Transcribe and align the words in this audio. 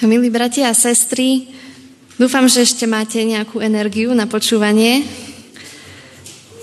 Milí 0.00 0.32
bratia 0.32 0.72
a 0.72 0.72
sestry, 0.72 1.44
dúfam, 2.16 2.48
že 2.48 2.64
ešte 2.64 2.88
máte 2.88 3.20
nejakú 3.20 3.60
energiu 3.60 4.16
na 4.16 4.24
počúvanie, 4.24 5.04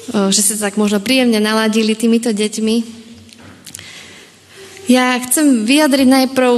že 0.10 0.42
ste 0.42 0.58
tak 0.58 0.74
možno 0.74 0.97
príjemne 0.97 1.38
naladili 1.38 1.94
týmito 1.94 2.34
deťmi. 2.34 2.76
Ja 4.89 5.21
chcem 5.21 5.70
vyjadriť 5.70 6.08
najprv 6.10 6.54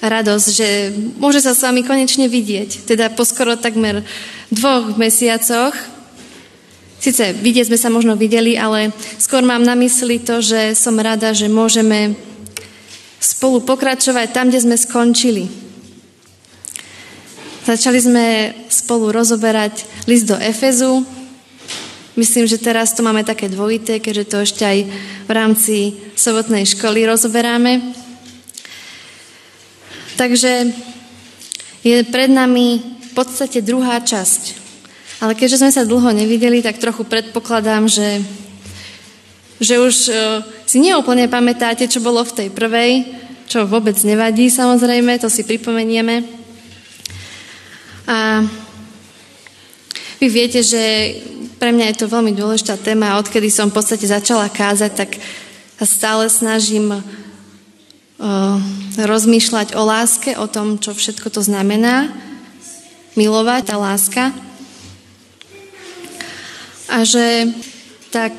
radosť, 0.00 0.46
že 0.56 0.68
môže 1.20 1.44
sa 1.44 1.52
s 1.52 1.60
vami 1.68 1.84
konečne 1.84 2.32
vidieť, 2.32 2.88
teda 2.88 3.12
po 3.12 3.28
skoro 3.28 3.60
takmer 3.60 4.08
dvoch 4.48 4.96
mesiacoch. 4.96 5.76
Sice 6.96 7.36
vidieť 7.36 7.68
sme 7.68 7.76
sa 7.76 7.92
možno 7.92 8.16
videli, 8.16 8.56
ale 8.56 8.88
skôr 9.20 9.44
mám 9.44 9.60
na 9.60 9.76
mysli 9.76 10.16
to, 10.16 10.40
že 10.40 10.72
som 10.72 10.96
rada, 10.96 11.36
že 11.36 11.52
môžeme 11.52 12.16
spolu 13.20 13.64
pokračovať 13.64 14.32
tam, 14.32 14.48
kde 14.48 14.60
sme 14.62 14.76
skončili. 14.76 15.48
Začali 17.66 17.98
sme 17.98 18.26
spolu 18.70 19.10
rozoberať 19.10 19.82
list 20.06 20.30
do 20.30 20.38
Efezu. 20.38 21.02
Myslím, 22.14 22.46
že 22.46 22.62
teraz 22.62 22.94
to 22.94 23.02
máme 23.02 23.26
také 23.26 23.50
dvojité, 23.50 23.98
keďže 23.98 24.24
to 24.30 24.36
ešte 24.46 24.62
aj 24.62 24.78
v 25.26 25.30
rámci 25.34 25.76
sobotnej 26.14 26.62
školy 26.62 27.02
rozoberáme. 27.04 27.82
Takže 30.16 30.72
je 31.84 31.96
pred 32.08 32.30
nami 32.30 32.80
v 32.80 33.10
podstate 33.12 33.60
druhá 33.60 34.00
časť. 34.00 34.42
Ale 35.20 35.34
keďže 35.34 35.60
sme 35.60 35.72
sa 35.74 35.88
dlho 35.88 36.12
nevideli, 36.14 36.62
tak 36.62 36.80
trochu 36.80 37.02
predpokladám, 37.04 37.90
že 37.90 38.22
že 39.60 39.80
už 39.80 39.94
uh, 40.08 40.16
si 40.68 40.78
neúplne 40.82 41.28
pamätáte, 41.30 41.88
čo 41.88 42.04
bolo 42.04 42.20
v 42.24 42.34
tej 42.44 42.48
prvej, 42.52 42.92
čo 43.46 43.64
vôbec 43.64 43.96
nevadí 44.02 44.50
samozrejme, 44.50 45.16
to 45.22 45.30
si 45.30 45.46
pripomenieme. 45.46 46.26
A 48.06 48.44
vy 50.20 50.26
viete, 50.30 50.60
že 50.62 51.16
pre 51.56 51.72
mňa 51.72 51.92
je 51.92 51.98
to 52.04 52.12
veľmi 52.12 52.32
dôležitá 52.36 52.76
téma 52.76 53.14
a 53.14 53.20
odkedy 53.20 53.48
som 53.48 53.72
v 53.72 53.76
podstate 53.80 54.04
začala 54.04 54.52
kázať, 54.52 54.92
tak 54.92 55.10
sa 55.76 55.86
stále 55.86 56.24
snažím 56.28 56.92
uh, 56.92 57.02
rozmýšľať 58.96 59.76
o 59.76 59.82
láske, 59.84 60.36
o 60.36 60.46
tom, 60.48 60.80
čo 60.80 60.96
všetko 60.96 61.28
to 61.32 61.40
znamená, 61.44 62.12
milovať, 63.16 63.62
tá 63.72 63.76
láska. 63.80 64.32
A 66.86 67.02
že 67.02 67.50
tak 68.14 68.32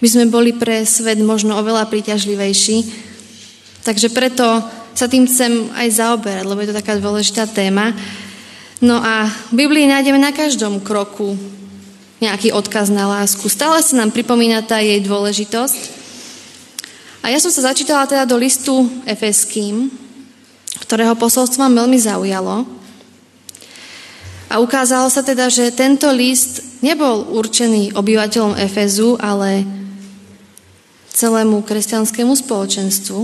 by 0.00 0.08
sme 0.08 0.24
boli 0.28 0.52
pre 0.52 0.84
svet 0.84 1.16
možno 1.20 1.56
oveľa 1.56 1.88
príťažlivejší. 1.88 2.84
Takže 3.86 4.12
preto 4.12 4.44
sa 4.96 5.06
tým 5.08 5.28
chcem 5.28 5.72
aj 5.76 5.88
zaoberať, 6.00 6.44
lebo 6.44 6.60
je 6.60 6.68
to 6.72 6.78
taká 6.80 6.96
dôležitá 6.96 7.44
téma. 7.48 7.92
No 8.80 9.00
a 9.00 9.28
v 9.52 9.64
Biblii 9.64 9.88
nájdeme 9.88 10.20
na 10.20 10.36
každom 10.36 10.84
kroku 10.84 11.36
nejaký 12.20 12.52
odkaz 12.52 12.88
na 12.88 13.08
lásku. 13.08 13.44
Stále 13.48 13.80
sa 13.84 13.96
nám 14.00 14.12
pripomína 14.12 14.64
tá 14.64 14.80
jej 14.80 15.00
dôležitosť. 15.04 15.80
A 17.24 17.32
ja 17.32 17.38
som 17.40 17.52
sa 17.52 17.72
začítala 17.72 18.08
teda 18.08 18.24
do 18.24 18.36
listu 18.40 18.88
Efeským, 19.04 19.92
ktorého 20.80 21.16
posolstvo 21.16 21.64
ma 21.64 21.72
veľmi 21.72 21.98
zaujalo. 21.98 22.64
A 24.46 24.62
ukázalo 24.62 25.10
sa 25.10 25.26
teda, 25.26 25.50
že 25.50 25.74
tento 25.74 26.06
list 26.14 26.80
nebol 26.80 27.26
určený 27.34 27.98
obyvateľom 27.98 28.54
Efezu, 28.62 29.18
ale 29.18 29.66
celému 31.16 31.64
kresťanskému 31.64 32.36
spoločenstvu. 32.36 33.20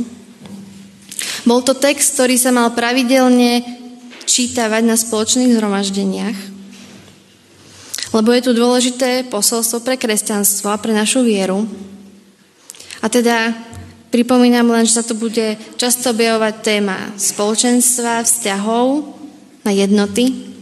Bol 1.44 1.60
to 1.60 1.76
text, 1.76 2.16
ktorý 2.16 2.40
sa 2.40 2.48
mal 2.48 2.72
pravidelne 2.72 3.60
čítavať 4.24 4.82
na 4.88 4.96
spoločných 4.96 5.52
zhromaždeniach, 5.52 6.38
lebo 8.16 8.28
je 8.32 8.42
tu 8.44 8.52
dôležité 8.56 9.28
posolstvo 9.28 9.84
pre 9.84 10.00
kresťanstvo 10.00 10.72
a 10.72 10.80
pre 10.80 10.96
našu 10.96 11.20
vieru. 11.20 11.68
A 13.04 13.12
teda 13.12 13.52
pripomínam 14.08 14.72
len, 14.72 14.88
že 14.88 14.96
sa 15.00 15.04
tu 15.04 15.12
bude 15.18 15.60
často 15.76 16.16
objavovať 16.16 16.54
téma 16.64 16.96
spoločenstva, 17.18 18.24
vzťahov 18.24 19.04
na 19.68 19.72
jednoty. 19.74 20.52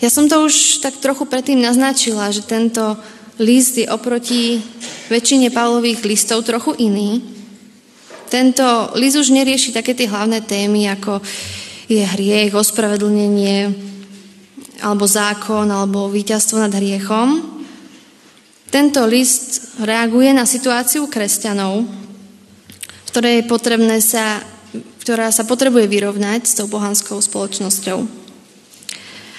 Ja 0.00 0.08
som 0.08 0.26
to 0.26 0.48
už 0.48 0.80
tak 0.80 0.96
trochu 0.96 1.28
predtým 1.28 1.60
naznačila, 1.60 2.32
že 2.32 2.40
tento 2.40 2.96
list 3.40 3.80
je 3.80 3.88
oproti 3.88 4.60
väčšine 5.08 5.48
Pavlových 5.48 6.04
listov 6.04 6.44
trochu 6.44 6.76
iný. 6.76 7.24
Tento 8.28 8.94
list 8.94 9.16
už 9.16 9.34
nerieši 9.34 9.74
také 9.74 9.96
tie 9.96 10.06
hlavné 10.06 10.44
témy, 10.44 10.92
ako 10.92 11.18
je 11.90 12.04
hriech, 12.04 12.54
ospravedlnenie, 12.54 13.74
alebo 14.84 15.08
zákon, 15.08 15.66
alebo 15.66 16.12
víťazstvo 16.12 16.62
nad 16.62 16.70
hriechom. 16.70 17.42
Tento 18.70 19.02
list 19.08 19.74
reaguje 19.82 20.30
na 20.30 20.46
situáciu 20.46 21.10
kresťanov, 21.10 21.82
v 23.10 23.42
je 23.42 23.50
potrebné 23.50 23.98
sa, 23.98 24.38
ktorá 25.02 25.34
sa 25.34 25.42
potrebuje 25.42 25.90
vyrovnať 25.90 26.46
s 26.46 26.54
tou 26.54 26.70
bohanskou 26.70 27.18
spoločnosťou. 27.18 27.98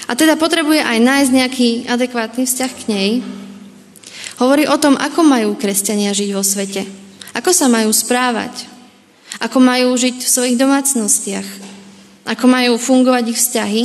A 0.06 0.12
teda 0.12 0.36
potrebuje 0.36 0.84
aj 0.84 1.00
nájsť 1.00 1.32
nejaký 1.32 1.70
adekvátny 1.88 2.44
vzťah 2.44 2.72
k 2.76 2.84
nej, 2.92 3.10
Hovorí 4.42 4.66
o 4.66 4.82
tom, 4.82 4.98
ako 4.98 5.22
majú 5.22 5.54
kresťania 5.54 6.18
žiť 6.18 6.30
vo 6.34 6.42
svete. 6.42 6.82
Ako 7.38 7.54
sa 7.54 7.70
majú 7.70 7.94
správať. 7.94 8.66
Ako 9.38 9.62
majú 9.62 9.94
žiť 9.94 10.18
v 10.18 10.34
svojich 10.34 10.58
domácnostiach. 10.58 11.46
Ako 12.26 12.50
majú 12.50 12.82
fungovať 12.82 13.24
ich 13.30 13.38
vzťahy. 13.38 13.84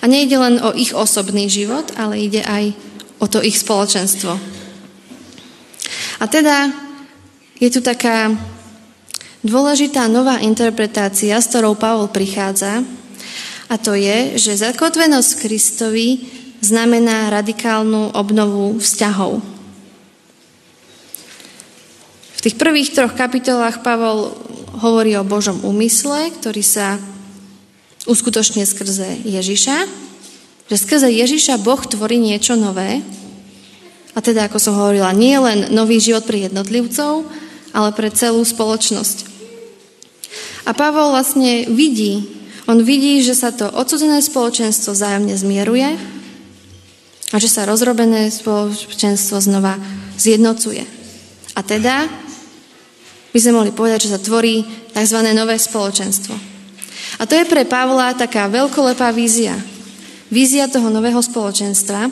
A 0.00 0.04
nejde 0.08 0.40
len 0.40 0.56
o 0.64 0.72
ich 0.72 0.96
osobný 0.96 1.52
život, 1.52 1.92
ale 2.00 2.24
ide 2.24 2.40
aj 2.40 2.72
o 3.20 3.28
to 3.28 3.44
ich 3.44 3.60
spoločenstvo. 3.60 4.32
A 6.20 6.24
teda 6.24 6.72
je 7.60 7.68
tu 7.68 7.84
taká 7.84 8.32
dôležitá 9.44 10.08
nová 10.08 10.40
interpretácia, 10.40 11.36
s 11.36 11.52
ktorou 11.52 11.76
Pavol 11.76 12.08
prichádza, 12.08 12.80
a 13.68 13.80
to 13.80 13.96
je, 13.96 14.36
že 14.36 14.60
zakotvenosť 14.60 15.30
Kristovi 15.40 16.08
znamená 16.64 17.28
radikálnu 17.28 18.16
obnovu 18.16 18.80
vzťahov. 18.80 19.44
V 22.34 22.40
tých 22.40 22.56
prvých 22.56 22.96
troch 22.96 23.12
kapitolách 23.12 23.84
Pavol 23.84 24.32
hovorí 24.80 25.16
o 25.20 25.28
Božom 25.28 25.60
úmysle, 25.60 26.32
ktorý 26.32 26.64
sa 26.64 26.96
uskutočne 28.08 28.64
skrze 28.64 29.20
Ježiša, 29.24 29.76
že 30.72 30.76
skrze 30.80 31.08
Ježiša 31.12 31.60
Boh 31.60 31.80
tvorí 31.84 32.16
niečo 32.16 32.56
nové, 32.56 33.04
a 34.14 34.22
teda, 34.22 34.46
ako 34.46 34.58
som 34.62 34.78
hovorila, 34.78 35.10
nie 35.10 35.34
len 35.34 35.74
nový 35.74 35.98
život 35.98 36.22
pre 36.22 36.46
jednotlivcov, 36.46 37.26
ale 37.74 37.90
pre 37.90 38.14
celú 38.14 38.46
spoločnosť. 38.46 39.26
A 40.64 40.70
Pavol 40.70 41.10
vlastne 41.10 41.66
vidí, 41.66 42.30
on 42.64 42.80
vidí, 42.80 43.20
že 43.20 43.36
sa 43.36 43.50
to 43.52 43.68
odsudzené 43.68 44.22
spoločenstvo 44.22 44.94
vzájomne 44.94 45.34
zmieruje, 45.34 45.98
a 47.32 47.36
že 47.40 47.48
sa 47.48 47.64
rozrobené 47.64 48.28
spoločenstvo 48.28 49.40
znova 49.40 49.80
zjednocuje. 50.20 50.84
A 51.54 51.60
teda 51.62 52.10
by 53.34 53.38
sme 53.38 53.56
mohli 53.56 53.70
povedať, 53.74 54.06
že 54.06 54.12
sa 54.14 54.20
tvorí 54.22 54.62
tzv. 54.94 55.18
nové 55.34 55.58
spoločenstvo. 55.58 56.34
A 57.18 57.22
to 57.26 57.34
je 57.34 57.46
pre 57.46 57.66
Pavla 57.66 58.14
taká 58.14 58.50
veľkolepá 58.50 59.10
vízia. 59.14 59.54
Vízia 60.30 60.66
toho 60.66 60.90
nového 60.90 61.18
spoločenstva. 61.22 62.10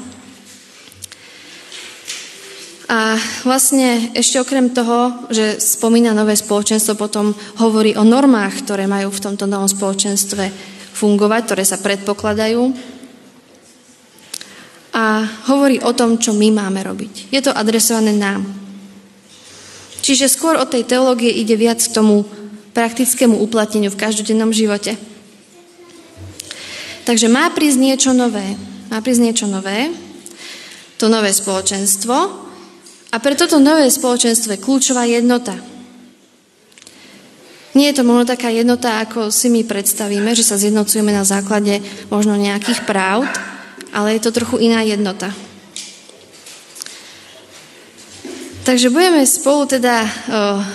A 2.92 3.16
vlastne 3.46 4.12
ešte 4.12 4.36
okrem 4.36 4.68
toho, 4.68 5.26
že 5.32 5.56
spomína 5.56 6.12
nové 6.12 6.36
spoločenstvo, 6.36 6.92
potom 6.98 7.32
hovorí 7.56 7.96
o 7.96 8.04
normách, 8.04 8.68
ktoré 8.68 8.84
majú 8.84 9.08
v 9.08 9.22
tomto 9.32 9.48
novom 9.48 9.64
spoločenstve 9.64 10.44
fungovať, 10.92 11.40
ktoré 11.48 11.64
sa 11.64 11.80
predpokladajú 11.80 12.91
hovorí 15.50 15.82
o 15.82 15.92
tom, 15.92 16.16
čo 16.18 16.32
my 16.36 16.48
máme 16.54 16.80
robiť. 16.84 17.34
Je 17.34 17.40
to 17.42 17.52
adresované 17.52 18.14
nám. 18.14 18.44
Čiže 20.02 20.30
skôr 20.30 20.58
od 20.58 20.66
tej 20.66 20.82
teológie 20.86 21.30
ide 21.30 21.54
viac 21.54 21.78
k 21.78 21.94
tomu 21.94 22.26
praktickému 22.74 23.38
uplatneniu 23.38 23.92
v 23.92 24.00
každodennom 24.00 24.50
živote. 24.50 24.98
Takže 27.02 27.26
má 27.30 27.50
prísť 27.50 27.78
niečo 27.78 28.10
nové. 28.14 28.54
Má 28.92 29.00
prísť 29.00 29.22
niečo 29.24 29.46
nové, 29.48 29.88
to 31.00 31.08
nové 31.08 31.32
spoločenstvo 31.32 32.16
a 33.08 33.16
pre 33.16 33.32
toto 33.32 33.56
nové 33.56 33.88
spoločenstvo 33.88 34.52
je 34.52 34.60
kľúčová 34.60 35.08
jednota. 35.08 35.56
Nie 37.72 37.88
je 37.88 37.98
to 37.98 38.04
možno 38.04 38.28
taká 38.28 38.52
jednota, 38.52 39.00
ako 39.00 39.32
si 39.32 39.48
my 39.48 39.64
predstavíme, 39.64 40.36
že 40.36 40.44
sa 40.44 40.60
zjednocujeme 40.60 41.08
na 41.08 41.24
základe 41.24 41.80
možno 42.12 42.36
nejakých 42.36 42.84
práv, 42.84 43.24
ale 43.92 44.16
je 44.16 44.20
to 44.24 44.32
trochu 44.32 44.58
iná 44.64 44.80
jednota. 44.82 45.30
Takže 48.62 48.94
budeme 48.94 49.26
spolu 49.26 49.66
teda 49.66 50.06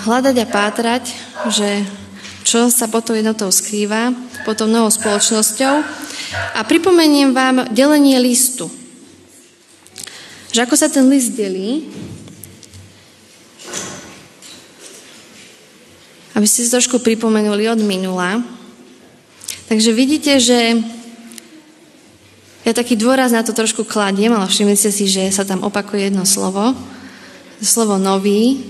hľadať 0.05 0.35
a 0.43 0.47
pátrať, 0.47 1.03
že 1.49 1.87
čo 2.43 2.67
sa 2.67 2.87
pod 2.87 3.07
tou 3.07 3.15
jednotou 3.15 3.51
skrýva, 3.51 4.11
pod 4.43 4.59
tou 4.59 4.67
novou 4.67 4.91
spoločnosťou. 4.91 5.75
A 6.55 6.59
pripomeniem 6.67 7.31
vám 7.31 7.71
delenie 7.71 8.19
listu. 8.19 8.67
Že 10.51 10.67
ako 10.67 10.75
sa 10.75 10.91
ten 10.91 11.07
list 11.07 11.35
delí, 11.35 11.87
aby 16.35 16.43
ste 16.43 16.67
si 16.67 16.69
trošku 16.69 16.99
pripomenuli 16.99 17.71
od 17.71 17.79
minula. 17.81 18.43
Takže 19.71 19.95
vidíte, 19.95 20.43
že 20.43 20.75
ja 22.67 22.75
taký 22.75 22.99
dôraz 22.99 23.31
na 23.31 23.47
to 23.47 23.55
trošku 23.55 23.87
kladiem, 23.87 24.35
ale 24.35 24.51
všimnite 24.51 24.91
si, 24.91 25.07
že 25.07 25.31
sa 25.31 25.47
tam 25.47 25.63
opakuje 25.63 26.11
jedno 26.11 26.27
slovo 26.27 26.75
slovo 27.61 27.97
nový, 27.97 28.61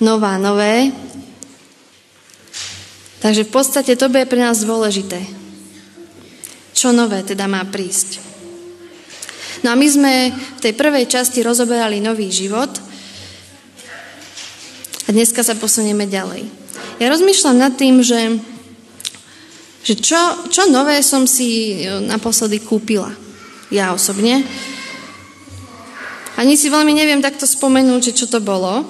nová, 0.00 0.36
nové. 0.36 0.92
Takže 3.18 3.48
v 3.48 3.50
podstate 3.50 3.92
to 3.98 4.06
je 4.06 4.30
pre 4.30 4.40
nás 4.40 4.62
dôležité. 4.62 5.18
Čo 6.76 6.94
nové 6.94 7.26
teda 7.26 7.50
má 7.50 7.64
prísť? 7.66 8.22
No 9.66 9.74
a 9.74 9.78
my 9.78 9.86
sme 9.90 10.30
v 10.30 10.60
tej 10.62 10.72
prvej 10.78 11.10
časti 11.10 11.42
rozoberali 11.42 11.98
nový 11.98 12.30
život 12.30 12.70
a 15.02 15.08
dneska 15.10 15.42
sa 15.42 15.58
posunieme 15.58 16.06
ďalej. 16.06 16.46
Ja 17.02 17.10
rozmýšľam 17.10 17.58
nad 17.58 17.74
tým, 17.74 17.98
že, 18.06 18.38
že 19.82 19.98
čo, 19.98 20.46
čo 20.46 20.70
nové 20.70 21.02
som 21.02 21.26
si 21.26 21.82
naposledy 22.06 22.62
kúpila. 22.62 23.10
Ja 23.68 23.92
osobne. 23.92 24.48
Ani 26.38 26.54
si 26.56 26.72
veľmi 26.72 26.94
neviem 26.94 27.20
takto 27.20 27.44
spomenúť, 27.44 28.14
čo 28.14 28.30
to 28.30 28.40
bolo. 28.40 28.86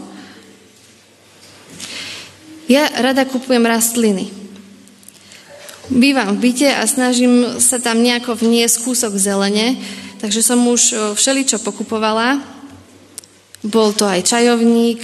Ja 2.69 2.85
rada 3.01 3.25
kupujem 3.25 3.65
rastliny. 3.65 4.29
Bývam 5.89 6.37
v 6.37 6.53
byte 6.53 6.69
a 6.69 6.85
snažím 6.85 7.57
sa 7.65 7.81
tam 7.81 8.05
nejako 8.05 8.37
vniesť 8.37 8.85
kúsok 8.85 9.17
zelene, 9.17 9.81
takže 10.21 10.45
som 10.45 10.61
už 10.69 11.17
všeličo 11.17 11.65
pokupovala. 11.65 12.45
Bol 13.65 13.97
to 13.97 14.05
aj 14.05 14.29
čajovník, 14.29 15.01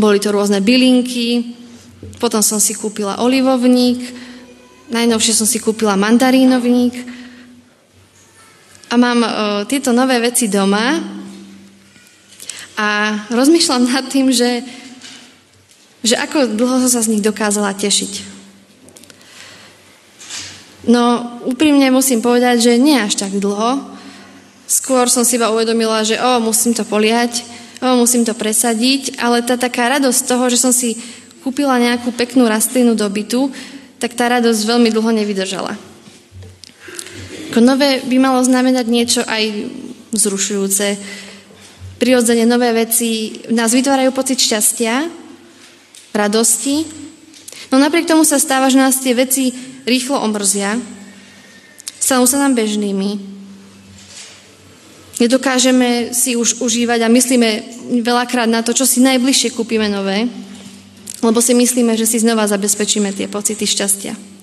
boli 0.00 0.16
to 0.16 0.32
rôzne 0.32 0.64
bylinky, 0.64 1.54
potom 2.16 2.40
som 2.40 2.56
si 2.56 2.72
kúpila 2.72 3.20
olivovník, 3.20 4.00
najnovšie 4.88 5.36
som 5.36 5.44
si 5.44 5.60
kúpila 5.60 6.00
mandarínovník, 6.00 7.17
a 8.88 8.94
mám 8.96 9.20
o, 9.20 9.28
tieto 9.68 9.92
nové 9.92 10.16
veci 10.16 10.48
doma 10.48 10.96
a 12.78 12.88
rozmýšľam 13.28 13.84
nad 13.84 14.08
tým, 14.08 14.32
že, 14.32 14.64
že 16.00 16.16
ako 16.16 16.56
dlho 16.56 16.80
som 16.86 16.90
sa 16.90 17.04
z 17.04 17.12
nich 17.12 17.22
dokázala 17.24 17.76
tešiť. 17.76 18.40
No, 20.88 21.36
úprimne 21.44 21.92
musím 21.92 22.24
povedať, 22.24 22.64
že 22.64 22.80
nie 22.80 22.96
až 22.96 23.20
tak 23.20 23.36
dlho. 23.36 23.82
Skôr 24.64 25.12
som 25.12 25.20
si 25.20 25.36
iba 25.36 25.52
uvedomila, 25.52 26.00
že 26.00 26.16
o, 26.16 26.40
musím 26.40 26.72
to 26.72 26.88
poliať, 26.88 27.44
o, 27.84 28.00
musím 28.00 28.24
to 28.24 28.32
presadiť, 28.32 29.20
ale 29.20 29.44
tá 29.44 29.60
taká 29.60 30.00
radosť 30.00 30.20
toho, 30.24 30.48
že 30.48 30.56
som 30.56 30.72
si 30.72 30.96
kúpila 31.44 31.76
nejakú 31.76 32.08
peknú 32.16 32.48
rastlinu 32.48 32.96
do 32.96 33.04
bytu, 33.04 33.52
tak 34.00 34.16
tá 34.16 34.32
radosť 34.32 34.60
veľmi 34.64 34.88
dlho 34.94 35.10
nevydržala. 35.12 35.87
Ako 37.58 37.66
nové 37.66 37.98
by 38.06 38.22
malo 38.22 38.38
znamenať 38.38 38.86
niečo 38.86 39.26
aj 39.26 39.66
vzrušujúce. 40.14 40.94
Prirodzene 41.98 42.46
nové 42.46 42.70
veci 42.70 43.34
nás 43.50 43.74
vytvárajú 43.74 44.14
pocit 44.14 44.38
šťastia, 44.38 45.10
radosti. 46.14 46.86
No 47.74 47.82
napriek 47.82 48.06
tomu 48.06 48.22
sa 48.22 48.38
stáva, 48.38 48.70
že 48.70 48.78
nás 48.78 49.02
tie 49.02 49.10
veci 49.10 49.50
rýchlo 49.90 50.22
omrzia, 50.22 50.78
stanú 51.98 52.30
sa 52.30 52.38
nám 52.38 52.54
bežnými. 52.54 53.26
Nedokážeme 55.18 56.14
si 56.14 56.38
už 56.38 56.62
užívať 56.62 57.02
a 57.02 57.10
myslíme 57.10 57.50
veľakrát 58.06 58.46
na 58.46 58.62
to, 58.62 58.70
čo 58.70 58.86
si 58.86 59.02
najbližšie 59.02 59.58
kúpime 59.58 59.90
nové, 59.90 60.30
lebo 61.26 61.42
si 61.42 61.58
myslíme, 61.58 61.98
že 61.98 62.06
si 62.06 62.22
znova 62.22 62.46
zabezpečíme 62.46 63.10
tie 63.10 63.26
pocity 63.26 63.66
šťastia 63.66 64.37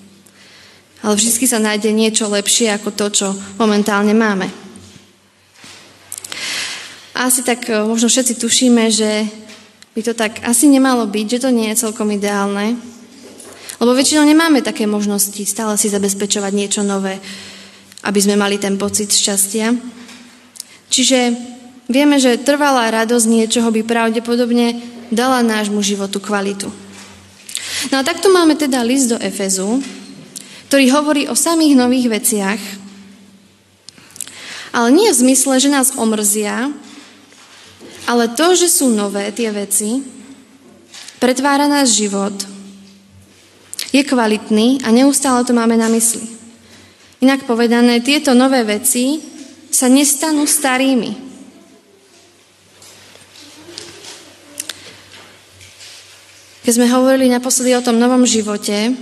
ale 1.04 1.12
vždy 1.16 1.44
sa 1.44 1.60
nájde 1.60 1.92
niečo 1.92 2.28
lepšie 2.30 2.72
ako 2.72 2.90
to, 2.94 3.06
čo 3.12 3.26
momentálne 3.60 4.16
máme. 4.16 4.48
A 7.16 7.32
asi 7.32 7.40
tak 7.40 7.68
e, 7.72 7.80
možno 7.80 8.12
všetci 8.12 8.36
tušíme, 8.36 8.92
že 8.92 9.24
by 9.96 10.00
to 10.04 10.12
tak 10.12 10.44
asi 10.44 10.68
nemalo 10.68 11.08
byť, 11.08 11.26
že 11.36 11.42
to 11.48 11.50
nie 11.52 11.72
je 11.72 11.80
celkom 11.88 12.12
ideálne. 12.12 12.76
Lebo 13.80 13.96
väčšinou 13.96 14.24
nemáme 14.28 14.60
také 14.60 14.84
možnosti 14.84 15.40
stále 15.48 15.76
si 15.80 15.88
zabezpečovať 15.88 16.52
niečo 16.52 16.80
nové, 16.84 17.16
aby 18.04 18.20
sme 18.20 18.36
mali 18.36 18.60
ten 18.60 18.76
pocit 18.76 19.08
šťastia. 19.08 19.72
Čiže 20.92 21.18
vieme, 21.88 22.20
že 22.20 22.40
trvalá 22.40 22.92
radosť 22.92 23.26
niečoho 23.28 23.68
by 23.72 23.80
pravdepodobne 23.84 24.80
dala 25.08 25.40
nášmu 25.40 25.80
životu 25.80 26.20
kvalitu. 26.20 26.68
No 27.92 28.00
a 28.00 28.06
takto 28.06 28.28
máme 28.28 28.56
teda 28.56 28.84
list 28.84 29.12
do 29.12 29.18
Efezu, 29.20 29.80
ktorý 30.66 30.84
hovorí 30.90 31.22
o 31.30 31.38
samých 31.38 31.78
nových 31.78 32.06
veciach, 32.10 32.60
ale 34.74 34.88
nie 34.92 35.08
v 35.08 35.20
zmysle, 35.22 35.62
že 35.62 35.72
nás 35.72 35.94
omrzia, 35.96 36.68
ale 38.04 38.30
to, 38.34 38.52
že 38.58 38.68
sú 38.68 38.92
nové 38.92 39.30
tie 39.32 39.48
veci, 39.54 40.04
pretvára 41.22 41.64
náš 41.70 41.96
život, 41.96 42.34
je 43.94 44.02
kvalitný 44.04 44.84
a 44.84 44.92
neustále 44.92 45.40
to 45.46 45.56
máme 45.56 45.78
na 45.78 45.88
mysli. 45.88 46.28
Inak 47.24 47.48
povedané, 47.48 48.04
tieto 48.04 48.36
nové 48.36 48.60
veci 48.66 49.22
sa 49.72 49.88
nestanú 49.88 50.44
starými. 50.44 51.24
Keď 56.66 56.72
sme 56.74 56.90
hovorili 56.90 57.30
naposledy 57.30 57.72
o 57.78 57.80
tom 57.80 57.96
novom 57.96 58.26
živote, 58.26 58.92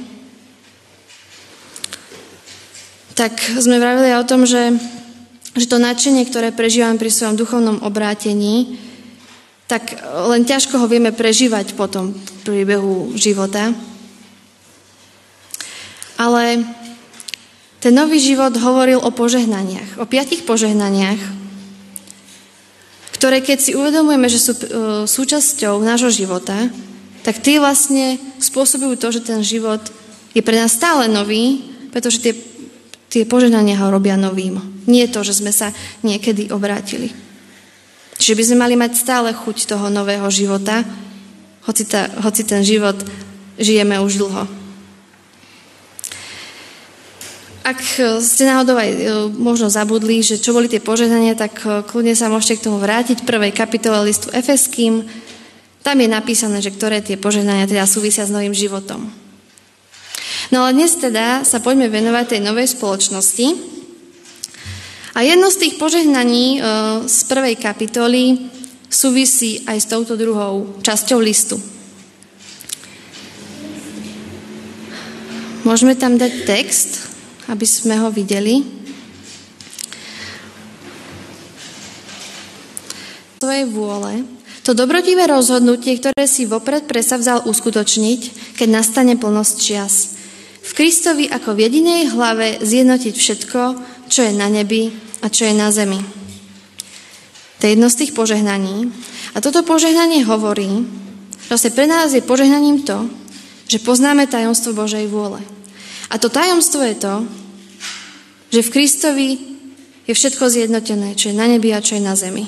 tak 3.14 3.38
sme 3.62 3.78
vravili 3.78 4.10
o 4.18 4.26
tom, 4.26 4.42
že, 4.42 4.74
že 5.54 5.70
to 5.70 5.78
nadšenie, 5.78 6.26
ktoré 6.26 6.50
prežívam 6.50 6.98
pri 6.98 7.14
svojom 7.14 7.38
duchovnom 7.38 7.78
obrátení, 7.86 8.78
tak 9.70 9.96
len 10.28 10.44
ťažko 10.44 10.76
ho 10.82 10.86
vieme 10.90 11.14
prežívať 11.14 11.78
potom 11.78 12.12
v 12.12 12.30
priebehu 12.44 13.14
života. 13.16 13.72
Ale 16.18 16.62
ten 17.80 17.94
nový 17.94 18.20
život 18.20 18.52
hovoril 18.58 19.00
o 19.00 19.10
požehnaniach, 19.14 19.98
o 20.02 20.04
piatich 20.04 20.44
požehnaniach, 20.44 21.18
ktoré 23.14 23.40
keď 23.40 23.58
si 23.62 23.72
uvedomujeme, 23.72 24.28
že 24.28 24.40
sú 24.42 24.52
e, 24.52 24.60
súčasťou 25.08 25.80
nášho 25.80 26.12
života, 26.12 26.68
tak 27.24 27.40
tie 27.40 27.56
vlastne 27.56 28.20
spôsobujú 28.36 29.00
to, 29.00 29.08
že 29.16 29.24
ten 29.24 29.40
život 29.40 29.80
je 30.36 30.44
pre 30.44 30.60
nás 30.60 30.76
stále 30.76 31.08
nový, 31.08 31.64
pretože 31.88 32.20
tie 32.20 32.36
Tie 33.14 33.22
požehnania 33.22 33.78
ho 33.78 33.94
robia 33.94 34.18
novým. 34.18 34.58
Nie 34.90 35.06
to, 35.06 35.22
že 35.22 35.38
sme 35.38 35.54
sa 35.54 35.70
niekedy 36.02 36.50
obrátili. 36.50 37.14
Čiže 38.18 38.34
by 38.34 38.42
sme 38.42 38.56
mali 38.66 38.74
mať 38.74 38.98
stále 38.98 39.30
chuť 39.30 39.70
toho 39.70 39.86
nového 39.86 40.26
života, 40.34 40.82
hoci, 41.62 41.86
ta, 41.86 42.10
hoci 42.26 42.42
ten 42.42 42.66
život 42.66 42.98
žijeme 43.54 44.02
už 44.02 44.18
dlho. 44.18 44.44
Ak 47.62 47.78
ste 48.18 48.50
náhodou 48.50 48.74
aj 48.74 48.90
e, 48.90 48.98
možno 49.30 49.70
zabudli, 49.70 50.18
že 50.20 50.42
čo 50.42 50.50
boli 50.50 50.66
tie 50.66 50.82
požehnania, 50.82 51.38
tak 51.38 51.62
e, 51.62 51.86
kľudne 51.86 52.18
sa 52.18 52.26
môžete 52.26 52.60
k 52.60 52.64
tomu 52.66 52.82
vrátiť. 52.82 53.22
Prvej 53.22 53.54
kapitole 53.54 54.10
listu 54.10 54.28
Efeským. 54.34 55.06
Tam 55.86 55.96
je 56.02 56.08
napísané, 56.10 56.58
že 56.58 56.74
ktoré 56.74 56.98
tie 56.98 57.14
požehnania 57.14 57.70
teda 57.70 57.86
súvisia 57.86 58.26
s 58.26 58.34
novým 58.34 58.52
životom. 58.52 59.23
No 60.52 60.64
ale 60.64 60.76
dnes 60.76 60.96
teda 60.98 61.46
sa 61.46 61.62
poďme 61.62 61.88
venovať 61.88 62.36
tej 62.36 62.40
novej 62.44 62.68
spoločnosti. 62.76 63.46
A 65.14 65.22
jedno 65.22 65.48
z 65.48 65.60
tých 65.62 65.74
požehnaní 65.78 66.58
e, 66.58 66.60
z 67.06 67.18
prvej 67.30 67.54
kapitoly 67.56 68.50
súvisí 68.90 69.62
aj 69.64 69.78
s 69.78 69.86
touto 69.86 70.18
druhou 70.18 70.80
časťou 70.82 71.22
listu. 71.22 71.56
Môžeme 75.64 75.96
tam 75.96 76.20
dať 76.20 76.44
text, 76.44 77.08
aby 77.48 77.64
sme 77.64 77.96
ho 78.02 78.12
videli. 78.12 78.84
svojej 83.44 83.68
vôle, 83.68 84.24
to 84.64 84.72
dobrotivé 84.72 85.28
rozhodnutie, 85.28 86.00
ktoré 86.00 86.24
si 86.24 86.48
vopred 86.48 86.88
presavzal 86.88 87.44
uskutočniť, 87.44 88.20
keď 88.56 88.68
nastane 88.72 89.20
plnosť 89.20 89.54
čias 89.60 90.16
v 90.64 90.72
Kristovi 90.72 91.28
ako 91.28 91.52
v 91.52 91.68
jedinej 91.68 92.16
hlave 92.16 92.64
zjednotiť 92.64 93.14
všetko, 93.14 93.60
čo 94.08 94.20
je 94.24 94.32
na 94.32 94.48
nebi 94.48 94.88
a 95.20 95.28
čo 95.28 95.44
je 95.44 95.52
na 95.52 95.68
zemi. 95.68 96.00
To 97.60 97.68
je 97.68 97.76
jedno 97.76 97.88
z 97.92 97.98
tých 98.04 98.12
požehnaní. 98.16 98.88
A 99.36 99.44
toto 99.44 99.60
požehnanie 99.60 100.24
hovorí, 100.24 100.88
že 101.44 101.68
pre 101.72 101.84
nás 101.84 102.16
je 102.16 102.24
požehnaním 102.24 102.80
to, 102.84 103.08
že 103.68 103.84
poznáme 103.84 104.24
tajomstvo 104.28 104.76
Božej 104.76 105.08
vôle. 105.08 105.40
A 106.12 106.20
to 106.20 106.28
tajomstvo 106.28 106.80
je 106.84 106.96
to, 106.96 107.14
že 108.52 108.60
v 108.64 108.72
Kristovi 108.72 109.28
je 110.04 110.12
všetko 110.12 110.44
zjednotené, 110.48 111.16
čo 111.16 111.32
je 111.32 111.36
na 111.36 111.48
nebi 111.48 111.72
a 111.72 111.80
čo 111.80 111.96
je 111.96 112.02
na 112.04 112.12
zemi. 112.16 112.44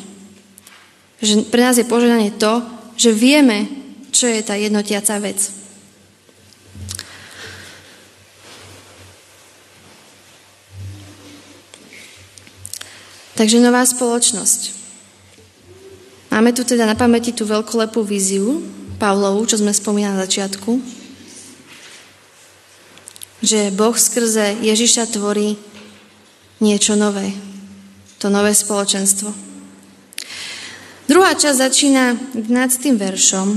Že 1.25 1.49
pre 1.49 1.65
nás 1.65 1.81
je 1.81 1.89
požehnanie 1.89 2.37
to, 2.37 2.61
že 3.01 3.17
vieme, 3.17 3.69
čo 4.13 4.29
je 4.29 4.41
tá 4.45 4.57
jednotiaca 4.57 5.17
vec. 5.21 5.66
Takže 13.37 13.61
nová 13.61 13.85
spoločnosť. 13.85 14.73
Máme 16.33 16.57
tu 16.57 16.65
teda 16.65 16.89
na 16.89 16.97
pamäti 16.97 17.37
tú 17.37 17.45
veľkolepú 17.45 18.01
víziu 18.01 18.65
Pavlovu, 18.97 19.45
čo 19.45 19.61
sme 19.61 19.77
spomínali 19.77 20.17
na 20.17 20.25
začiatku, 20.25 20.81
že 23.45 23.69
Boh 23.77 23.93
skrze 23.93 24.57
Ježiša 24.65 25.13
tvorí 25.13 25.61
niečo 26.65 26.97
nové. 26.97 27.29
To 28.25 28.33
nové 28.33 28.57
spoločenstvo. 28.57 29.29
Druhá 31.05 31.37
časť 31.37 31.61
začína 31.61 32.05
11. 32.41 32.97
veršom 32.97 33.49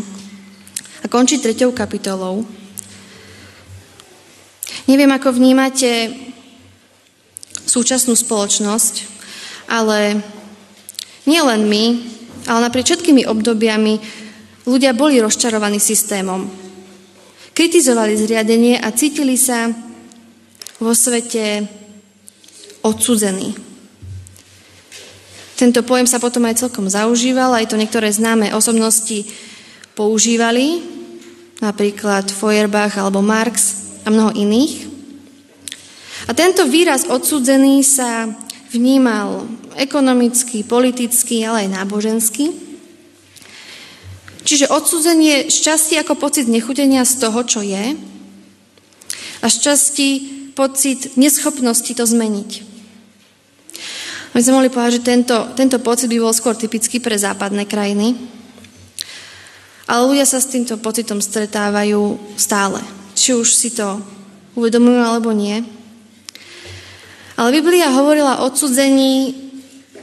a 1.01 1.05
končí 1.07 1.39
3. 1.39 1.55
kapitolou. 1.71 2.43
Neviem, 4.91 5.09
ako 5.15 5.39
vnímate 5.39 6.11
súčasnú 7.63 8.13
spoločnosť, 8.19 9.18
ale 9.69 10.25
nielen 11.29 11.69
my, 11.69 11.85
ale 12.49 12.59
napriek 12.65 12.89
všetkými 12.89 13.29
obdobiami 13.29 14.01
ľudia 14.65 14.97
boli 14.97 15.21
rozčarovaní 15.21 15.77
systémom. 15.77 16.49
Kritizovali 17.53 18.17
zriadenie 18.17 18.81
a 18.81 18.89
cítili 18.89 19.37
sa 19.37 19.69
vo 20.81 20.91
svete 20.97 21.69
odsudzení. 22.81 23.53
Tento 25.59 25.83
pojem 25.83 26.07
sa 26.07 26.23
potom 26.23 26.47
aj 26.47 26.63
celkom 26.63 26.87
zaužíval, 26.87 27.51
aj 27.51 27.67
to 27.67 27.75
niektoré 27.75 28.07
známe 28.07 28.55
osobnosti 28.55 29.27
používali, 29.91 30.79
napríklad 31.59 32.31
Feuerbach 32.31 32.95
alebo 32.95 33.19
Marx 33.19 33.75
a 34.01 34.09
mnoho 34.09 34.31
iných. 34.31 34.87
A 36.27 36.31
tento 36.31 36.63
výraz 36.63 37.11
odsudzený 37.11 37.83
sa 37.83 38.31
vnímal 38.69 39.49
ekonomicky, 39.75 40.61
politicky, 40.65 41.41
ale 41.45 41.65
aj 41.65 41.73
nábožensky. 41.81 42.53
Čiže 44.45 44.71
odsudzenie 44.71 45.49
šťastie 45.51 46.01
ako 46.01 46.17
pocit 46.17 46.49
nechutenia 46.49 47.05
z 47.05 47.13
toho, 47.21 47.39
čo 47.45 47.61
je 47.61 47.93
a 49.39 49.45
šťastí 49.45 50.09
pocit 50.57 51.15
neschopnosti 51.15 51.91
to 51.93 52.03
zmeniť. 52.03 52.51
My 54.33 54.39
sme 54.45 54.61
mohli 54.61 54.69
povedať, 54.69 55.01
že 55.01 55.07
tento, 55.07 55.37
tento 55.57 55.77
pocit 55.81 56.11
by 56.11 56.21
bol 56.21 56.33
skôr 56.35 56.53
typický 56.53 57.01
pre 57.01 57.17
západné 57.17 57.65
krajiny, 57.65 58.13
ale 59.89 60.05
ľudia 60.05 60.25
sa 60.29 60.37
s 60.37 60.53
týmto 60.53 60.77
pocitom 60.77 61.17
stretávajú 61.17 62.21
stále. 62.37 62.77
Či 63.17 63.33
už 63.33 63.49
si 63.49 63.73
to 63.73 63.97
uvedomujú 64.53 65.01
alebo 65.01 65.33
nie. 65.33 65.65
Ale 67.39 67.55
Biblia 67.55 67.87
hovorila 67.95 68.43
o 68.43 68.51
odsudzení 68.51 69.31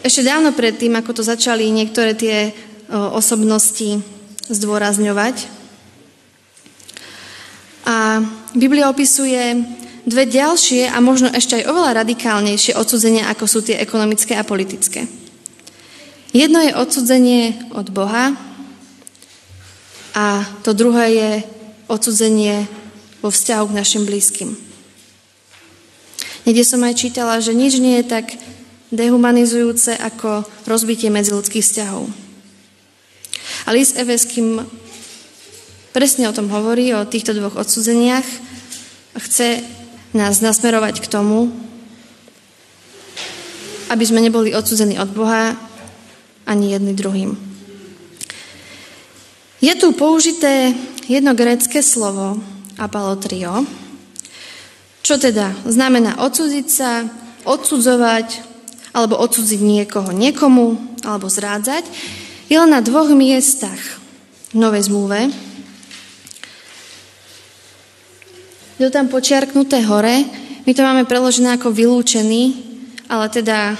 ešte 0.00 0.24
dávno 0.24 0.56
predtým, 0.56 0.96
ako 0.96 1.20
to 1.20 1.22
začali 1.22 1.68
niektoré 1.68 2.16
tie 2.16 2.56
osobnosti 2.88 4.00
zdôrazňovať. 4.48 5.44
A 7.84 8.24
Biblia 8.56 8.88
opisuje 8.88 9.52
dve 10.08 10.24
ďalšie 10.24 10.88
a 10.88 10.96
možno 11.04 11.28
ešte 11.28 11.60
aj 11.60 11.68
oveľa 11.68 12.08
radikálnejšie 12.08 12.72
odsudzenia, 12.72 13.28
ako 13.28 13.44
sú 13.44 13.60
tie 13.60 13.84
ekonomické 13.84 14.32
a 14.32 14.40
politické. 14.40 15.04
Jedno 16.32 16.64
je 16.64 16.72
odsudzenie 16.72 17.68
od 17.76 17.92
Boha 17.92 18.32
a 20.16 20.40
to 20.64 20.72
druhé 20.72 21.06
je 21.12 21.30
odsudzenie 21.84 22.64
vo 23.20 23.28
vzťahu 23.28 23.64
k 23.68 23.76
našim 23.76 24.08
blízkym. 24.08 24.65
Niekde 26.46 26.62
som 26.62 26.86
aj 26.86 26.94
čítala, 26.94 27.42
že 27.42 27.58
nič 27.58 27.82
nie 27.82 27.98
je 28.00 28.06
tak 28.06 28.38
dehumanizujúce 28.94 29.98
ako 29.98 30.46
rozbitie 30.62 31.10
medziludských 31.10 31.66
vzťahov. 31.66 32.06
A 33.66 33.74
list 33.74 33.98
Eveským 33.98 34.62
presne 35.90 36.30
o 36.30 36.36
tom 36.36 36.46
hovorí, 36.54 36.94
o 36.94 37.02
týchto 37.02 37.34
dvoch 37.34 37.58
odsudzeniach 37.58 38.26
a 39.16 39.18
chce 39.18 39.58
nás 40.14 40.38
nasmerovať 40.38 41.02
k 41.02 41.10
tomu, 41.10 41.50
aby 43.90 44.04
sme 44.06 44.22
neboli 44.22 44.54
odsudzení 44.54 45.02
od 45.02 45.10
Boha 45.10 45.58
ani 46.46 46.78
jedný 46.78 46.94
druhým. 46.94 47.34
Je 49.58 49.74
tu 49.74 49.90
použité 49.98 50.70
jedno 51.10 51.34
grécké 51.34 51.82
slovo 51.82 52.38
apalotrio, 52.78 53.66
čo 55.06 55.22
teda 55.22 55.54
znamená 55.62 56.18
odsudziť 56.18 56.66
sa, 56.66 57.06
odsudzovať, 57.46 58.42
alebo 58.90 59.14
odsudziť 59.22 59.62
niekoho 59.62 60.10
niekomu, 60.10 60.98
alebo 61.06 61.30
zrádzať, 61.30 61.86
je 62.50 62.56
len 62.58 62.74
na 62.74 62.82
dvoch 62.82 63.06
miestach 63.14 63.78
v 64.50 64.58
Novej 64.58 64.90
zmluve. 64.90 65.30
Je 68.82 68.90
tam 68.90 69.06
počiarknuté 69.06 69.86
hore, 69.86 70.26
my 70.66 70.72
to 70.74 70.82
máme 70.82 71.06
preložené 71.06 71.54
ako 71.54 71.70
vylúčený, 71.70 72.42
ale 73.06 73.30
teda 73.30 73.78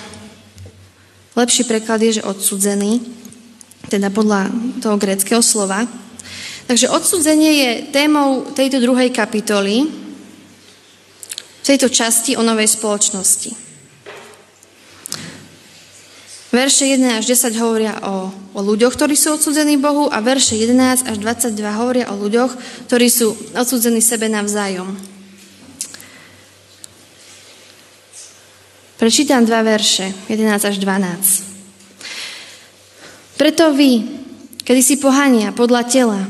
lepší 1.35 1.67
preklad 1.67 2.07
je, 2.07 2.23
že 2.23 2.27
odsudzený, 2.27 3.03
teda 3.91 4.15
podľa 4.15 4.47
toho 4.79 4.95
greckého 4.95 5.43
slova. 5.43 5.91
Takže 6.71 6.87
odsudzenie 6.87 7.51
je 7.51 7.71
témou 7.91 8.47
tejto 8.55 8.79
druhej 8.79 9.11
kapitoly, 9.11 10.06
tejto 11.67 11.91
časti 11.91 12.39
o 12.39 12.47
novej 12.47 12.79
spoločnosti. 12.79 13.67
Verše 16.55 16.87
1 16.89 17.21
až 17.21 17.27
10 17.27 17.59
hovoria 17.59 17.99
o, 18.07 18.31
o 18.55 18.61
ľuďoch, 18.63 18.95
ktorí 18.95 19.19
sú 19.19 19.35
odsudzení 19.35 19.75
Bohu 19.77 20.09
a 20.09 20.23
verše 20.23 20.55
11 20.57 21.11
až 21.11 21.17
22 21.19 21.59
hovoria 21.75 22.07
o 22.09 22.17
ľuďoch, 22.17 22.55
ktorí 22.87 23.11
sú 23.11 23.35
odsudzení 23.53 24.01
sebe 24.01 24.31
navzájom. 24.31 24.95
Prečítam 28.97 29.45
dva 29.45 29.61
verše, 29.61 30.17
11 30.33 30.73
až 30.73 30.81
12. 30.81 33.37
Preto 33.37 33.77
vy, 33.77 34.01
kedy 34.65 34.81
si 34.81 34.97
pohania 34.97 35.53
podľa 35.53 35.85
tela, 35.85 36.25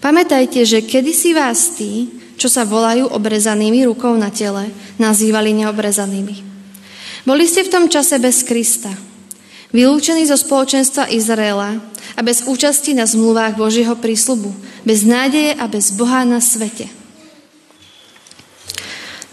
pamätajte, 0.00 0.64
že 0.64 0.80
kedysi 0.80 1.36
vás 1.36 1.76
tí, 1.76 2.08
čo 2.38 2.46
sa 2.46 2.62
volajú 2.62 3.10
obrezanými 3.10 3.82
rukou 3.90 4.14
na 4.14 4.30
tele, 4.30 4.70
nazývali 5.02 5.50
neobrezanými. 5.58 6.36
Boli 7.26 7.44
ste 7.44 7.66
v 7.66 7.72
tom 7.74 7.84
čase 7.90 8.22
bez 8.22 8.46
Krista, 8.46 8.94
vylúčení 9.74 10.24
zo 10.24 10.38
spoločenstva 10.38 11.10
Izraela 11.10 11.82
a 12.14 12.20
bez 12.22 12.46
účasti 12.46 12.94
na 12.94 13.04
zmluvách 13.04 13.58
Božieho 13.58 13.98
prísľubu, 13.98 14.54
bez 14.86 15.02
nádeje 15.04 15.52
a 15.58 15.66
bez 15.66 15.92
Boha 15.92 16.22
na 16.22 16.38
svete. 16.38 16.88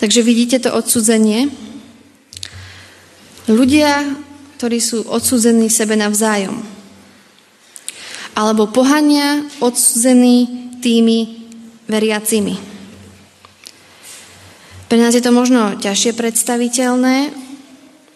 Takže 0.02 0.26
vidíte 0.26 0.60
to 0.60 0.76
odsudzenie. 0.76 1.48
Ľudia, 3.48 4.18
ktorí 4.60 4.82
sú 4.82 5.08
odsudzení 5.08 5.72
sebe 5.72 5.96
navzájom. 5.96 6.60
Alebo 8.36 8.68
pohania 8.68 9.48
odsudzení 9.64 10.68
tými 10.84 11.48
veriacimi. 11.88 12.75
Pre 14.86 14.98
nás 15.02 15.18
je 15.18 15.24
to 15.24 15.34
možno 15.34 15.82
ťažšie 15.82 16.14
predstaviteľné, 16.14 17.34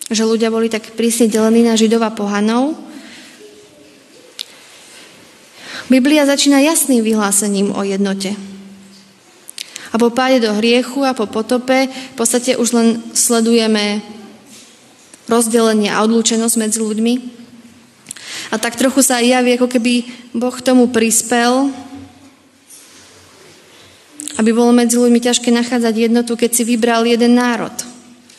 že 0.10 0.26
ľudia 0.26 0.54
boli 0.54 0.70
tak 0.70 0.94
prísne 0.94 1.26
delení 1.26 1.66
na 1.66 1.74
židov 1.74 2.06
a 2.06 2.14
pohanov. 2.14 2.78
Biblia 5.90 6.30
začína 6.30 6.62
jasným 6.62 7.02
vyhlásením 7.02 7.74
o 7.74 7.82
jednote. 7.82 8.38
A 9.90 9.98
po 9.98 10.14
páde 10.14 10.46
do 10.46 10.54
hriechu 10.54 11.02
a 11.02 11.18
po 11.18 11.26
potope 11.26 11.90
v 11.90 12.16
podstate 12.16 12.54
už 12.54 12.70
len 12.78 12.88
sledujeme 13.18 14.06
rozdelenie 15.26 15.90
a 15.90 16.06
odlúčenosť 16.06 16.56
medzi 16.62 16.78
ľuďmi. 16.78 17.14
A 18.54 18.62
tak 18.62 18.78
trochu 18.78 19.02
sa 19.02 19.22
javí, 19.22 19.58
ako 19.58 19.66
keby 19.66 20.06
Boh 20.38 20.54
tomu 20.62 20.94
prispel 20.94 21.74
aby 24.40 24.56
bolo 24.56 24.72
medzi 24.72 24.96
ľuďmi 24.96 25.20
ťažké 25.20 25.52
nachádzať 25.52 26.08
jednotu, 26.08 26.40
keď 26.40 26.52
si 26.56 26.64
vybral 26.64 27.04
jeden 27.04 27.36
národ, 27.36 27.76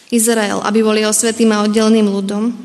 Izrael, 0.08 0.64
aby 0.64 0.80
bol 0.80 0.96
jeho 0.96 1.12
svetým 1.12 1.52
a 1.52 1.68
oddeleným 1.68 2.08
ľudom. 2.08 2.56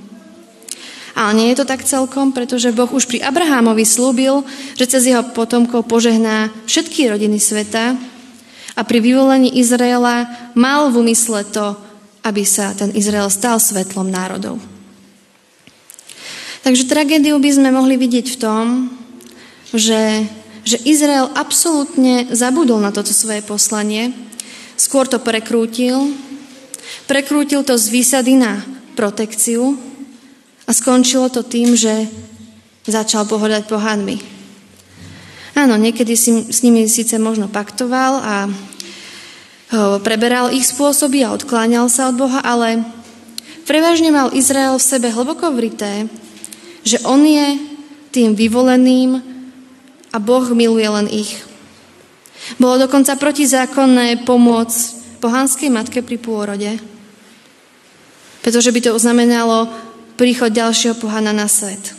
Ale 1.15 1.32
nie 1.36 1.48
je 1.51 1.60
to 1.60 1.68
tak 1.68 1.84
celkom, 1.84 2.32
pretože 2.32 2.75
Boh 2.75 2.88
už 2.88 3.08
pri 3.08 3.24
Abrahámovi 3.24 3.84
slúbil, 3.84 4.44
že 4.75 4.88
cez 4.88 5.08
jeho 5.08 5.24
potomkov 5.36 5.88
požehná 5.88 6.51
všetky 6.68 7.12
rodiny 7.12 7.39
sveta 7.39 7.96
a 8.75 8.82
pri 8.84 9.00
vyvolení 9.00 9.60
Izraela 9.60 10.27
mal 10.56 10.92
v 10.92 11.04
úmysle 11.04 11.48
to, 11.48 11.75
aby 12.24 12.44
sa 12.44 12.75
ten 12.75 12.92
Izrael 12.96 13.32
stal 13.32 13.60
svetlom 13.60 14.12
národov. 14.12 14.60
Takže 16.65 16.89
tragédiu 16.89 17.38
by 17.38 17.51
sme 17.54 17.70
mohli 17.70 17.96
vidieť 17.96 18.25
v 18.36 18.39
tom, 18.42 18.65
že, 19.70 20.25
že 20.66 20.82
Izrael 20.82 21.30
absolútne 21.38 22.34
zabudol 22.34 22.82
na 22.82 22.90
toto 22.90 23.14
svoje 23.14 23.46
poslanie, 23.46 24.10
skôr 24.74 25.06
to 25.06 25.22
prekrútil, 25.22 26.10
prekrútil 27.06 27.62
to 27.62 27.78
z 27.78 27.94
výsady 27.94 28.34
na 28.34 28.66
protekciu 28.98 29.78
a 30.66 30.72
skončilo 30.74 31.30
to 31.30 31.46
tým, 31.46 31.78
že 31.78 32.10
začal 32.90 33.30
pohodať 33.30 33.70
pohanmi. 33.70 34.18
Áno, 35.56 35.78
niekedy 35.78 36.18
si, 36.18 36.50
s 36.50 36.66
nimi 36.66 36.90
síce 36.90 37.16
možno 37.22 37.48
paktoval 37.48 38.14
a 38.20 38.36
preberal 40.02 40.50
ich 40.50 40.66
spôsoby 40.66 41.24
a 41.24 41.34
odkláňal 41.34 41.88
sa 41.94 42.10
od 42.10 42.18
Boha, 42.18 42.42
ale 42.42 42.82
prevažne 43.70 44.10
mal 44.10 44.34
Izrael 44.34 44.76
v 44.78 44.84
sebe 44.84 45.14
hlboko 45.14 45.54
vrité, 45.54 46.10
že 46.86 47.02
on 47.06 47.22
je 47.22 47.62
tým 48.14 48.34
vyvoleným 48.34 49.35
a 50.16 50.18
Boh 50.24 50.48
miluje 50.56 50.88
len 50.88 51.12
ich. 51.12 51.44
Bolo 52.56 52.88
dokonca 52.88 53.20
protizákonné 53.20 54.24
pomôcť 54.24 54.80
pohanskej 55.20 55.68
matke 55.68 56.00
pri 56.00 56.16
pôrode, 56.16 56.72
pretože 58.40 58.72
by 58.72 58.80
to 58.80 58.96
znamenalo 58.96 59.68
príchod 60.16 60.56
ďalšieho 60.56 60.96
pohana 60.96 61.36
na 61.36 61.52
svet. 61.52 61.92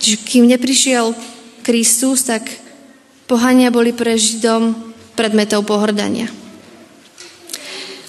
Čiže 0.00 0.16
kým 0.24 0.48
neprišiel 0.48 1.12
Kristus, 1.60 2.24
tak 2.24 2.48
pohania 3.28 3.68
boli 3.68 3.92
pre 3.92 4.16
Židom 4.16 4.94
predmetov 5.12 5.68
pohrdania. 5.68 6.30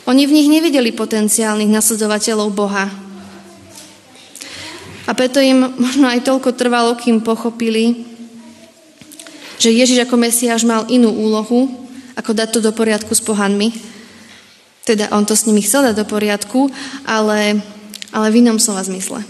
Oni 0.08 0.24
v 0.24 0.36
nich 0.40 0.48
nevideli 0.48 0.96
potenciálnych 0.96 1.68
nasledovateľov 1.68 2.50
Boha. 2.54 3.09
A 5.10 5.18
preto 5.18 5.42
im 5.42 5.74
možno 5.74 6.06
aj 6.06 6.22
toľko 6.22 6.54
trvalo, 6.54 6.94
kým 6.94 7.26
pochopili, 7.26 8.06
že 9.58 9.74
Ježiš 9.74 10.06
ako 10.06 10.22
Mesiáš 10.22 10.70
mal 10.70 10.86
inú 10.86 11.10
úlohu, 11.10 11.66
ako 12.14 12.32
dať 12.38 12.50
to 12.54 12.60
do 12.62 12.70
poriadku 12.70 13.18
s 13.18 13.26
pohanmi. 13.26 13.74
Teda 14.86 15.10
on 15.10 15.26
to 15.26 15.34
s 15.34 15.50
nimi 15.50 15.66
chcel 15.66 15.90
dať 15.90 15.96
do 15.98 16.06
poriadku, 16.06 16.70
ale 17.10 17.58
ale 18.12 18.34
v 18.34 18.42
inom 18.42 18.58
slova 18.58 18.82
zmysle. 18.82 19.22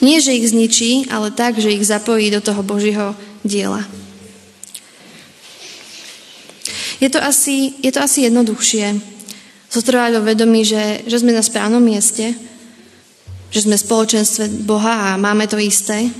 Nie, 0.00 0.20
že 0.20 0.36
ich 0.36 0.52
zničí, 0.52 1.08
ale 1.08 1.32
tak, 1.32 1.56
že 1.56 1.72
ich 1.72 1.84
zapojí 1.84 2.28
do 2.28 2.40
toho 2.44 2.60
Božieho 2.60 3.16
diela. 3.44 3.84
Je 7.00 7.08
to 7.12 7.20
asi, 7.20 7.76
je 7.84 7.92
to 7.92 8.00
asi 8.00 8.28
jednoduchšie 8.28 8.96
zotrvať 9.68 10.20
vo 10.20 10.22
vedomí, 10.24 10.64
že, 10.64 11.04
že 11.04 11.20
sme 11.20 11.36
na 11.36 11.44
správnom 11.44 11.80
mieste, 11.80 12.32
že 13.56 13.64
sme 13.64 13.80
v 13.80 13.86
spoločenstve 13.88 14.68
Boha 14.68 15.16
a 15.16 15.16
máme 15.16 15.48
to 15.48 15.56
isté. 15.56 16.12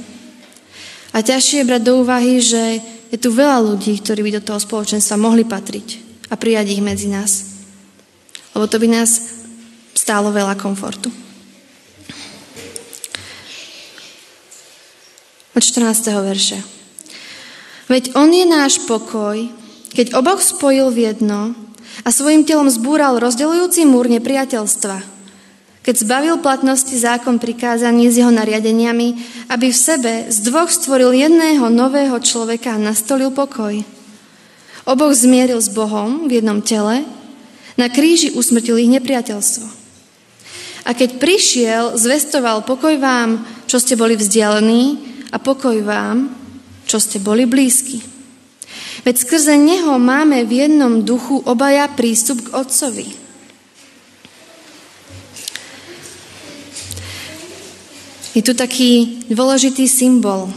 A 1.13 1.21
ťažšie 1.21 1.61
je 1.61 1.69
brať 1.69 1.83
do 1.85 2.01
úvahy, 2.01 2.41
že 2.41 2.81
je 3.13 3.19
tu 3.21 3.29
veľa 3.29 3.61
ľudí, 3.61 3.93
ktorí 4.01 4.25
by 4.25 4.41
do 4.41 4.47
toho 4.49 4.57
spoločenstva 4.57 5.21
mohli 5.21 5.45
patriť 5.45 6.01
a 6.33 6.41
prijať 6.41 6.73
ich 6.73 6.81
medzi 6.81 7.13
nás. 7.13 7.61
Lebo 8.57 8.65
to 8.65 8.81
by 8.81 8.89
nás 8.89 9.37
stálo 9.93 10.33
veľa 10.33 10.57
komfortu. 10.57 11.13
Od 15.53 15.61
14. 15.61 15.93
verša. 16.17 16.61
Veď 17.93 18.17
on 18.17 18.33
je 18.33 18.49
náš 18.49 18.81
pokoj, 18.89 19.37
keď 19.93 20.17
oboch 20.17 20.41
spojil 20.41 20.89
v 20.89 21.13
jedno 21.13 21.53
a 22.01 22.09
svojim 22.09 22.49
telom 22.49 22.73
zbúral 22.73 23.21
rozdeľujúci 23.21 23.85
múr 23.85 24.09
nepriateľstva, 24.09 25.16
keď 25.87 26.03
zbavil 26.03 26.43
platnosti 26.43 26.91
zákon 26.91 27.39
prikázaní 27.39 28.11
s 28.11 28.19
jeho 28.19 28.35
nariadeniami, 28.35 29.09
aby 29.47 29.71
v 29.71 29.79
sebe 29.79 30.13
z 30.27 30.43
dvoch 30.43 30.67
stvoril 30.67 31.15
jedného 31.15 31.71
nového 31.71 32.19
človeka 32.19 32.75
a 32.75 32.83
nastolil 32.83 33.31
pokoj. 33.31 33.87
Oboch 34.83 35.15
zmieril 35.15 35.63
s 35.63 35.71
Bohom 35.71 36.27
v 36.27 36.43
jednom 36.43 36.59
tele, 36.59 37.07
na 37.79 37.87
kríži 37.87 38.35
usmrtil 38.35 38.83
ich 38.83 38.91
nepriateľstvo. 38.99 39.67
A 40.87 40.91
keď 40.91 41.23
prišiel, 41.23 41.95
zvestoval 41.95 42.67
pokoj 42.67 42.99
vám, 42.99 43.47
čo 43.71 43.79
ste 43.79 43.95
boli 43.95 44.19
vzdialení 44.19 44.99
a 45.31 45.39
pokoj 45.39 45.87
vám, 45.87 46.35
čo 46.91 46.99
ste 46.99 47.23
boli 47.23 47.47
blízki. 47.47 48.03
Veď 49.07 49.23
skrze 49.23 49.55
Neho 49.55 50.03
máme 50.03 50.43
v 50.43 50.67
jednom 50.67 51.07
duchu 51.07 51.39
obaja 51.47 51.87
prístup 51.95 52.43
k 52.43 52.59
Otcovi. 52.59 53.26
Je 58.37 58.45
tu 58.45 58.53
taký 58.53 59.25
dôležitý 59.33 59.89
symbol. 59.89 60.53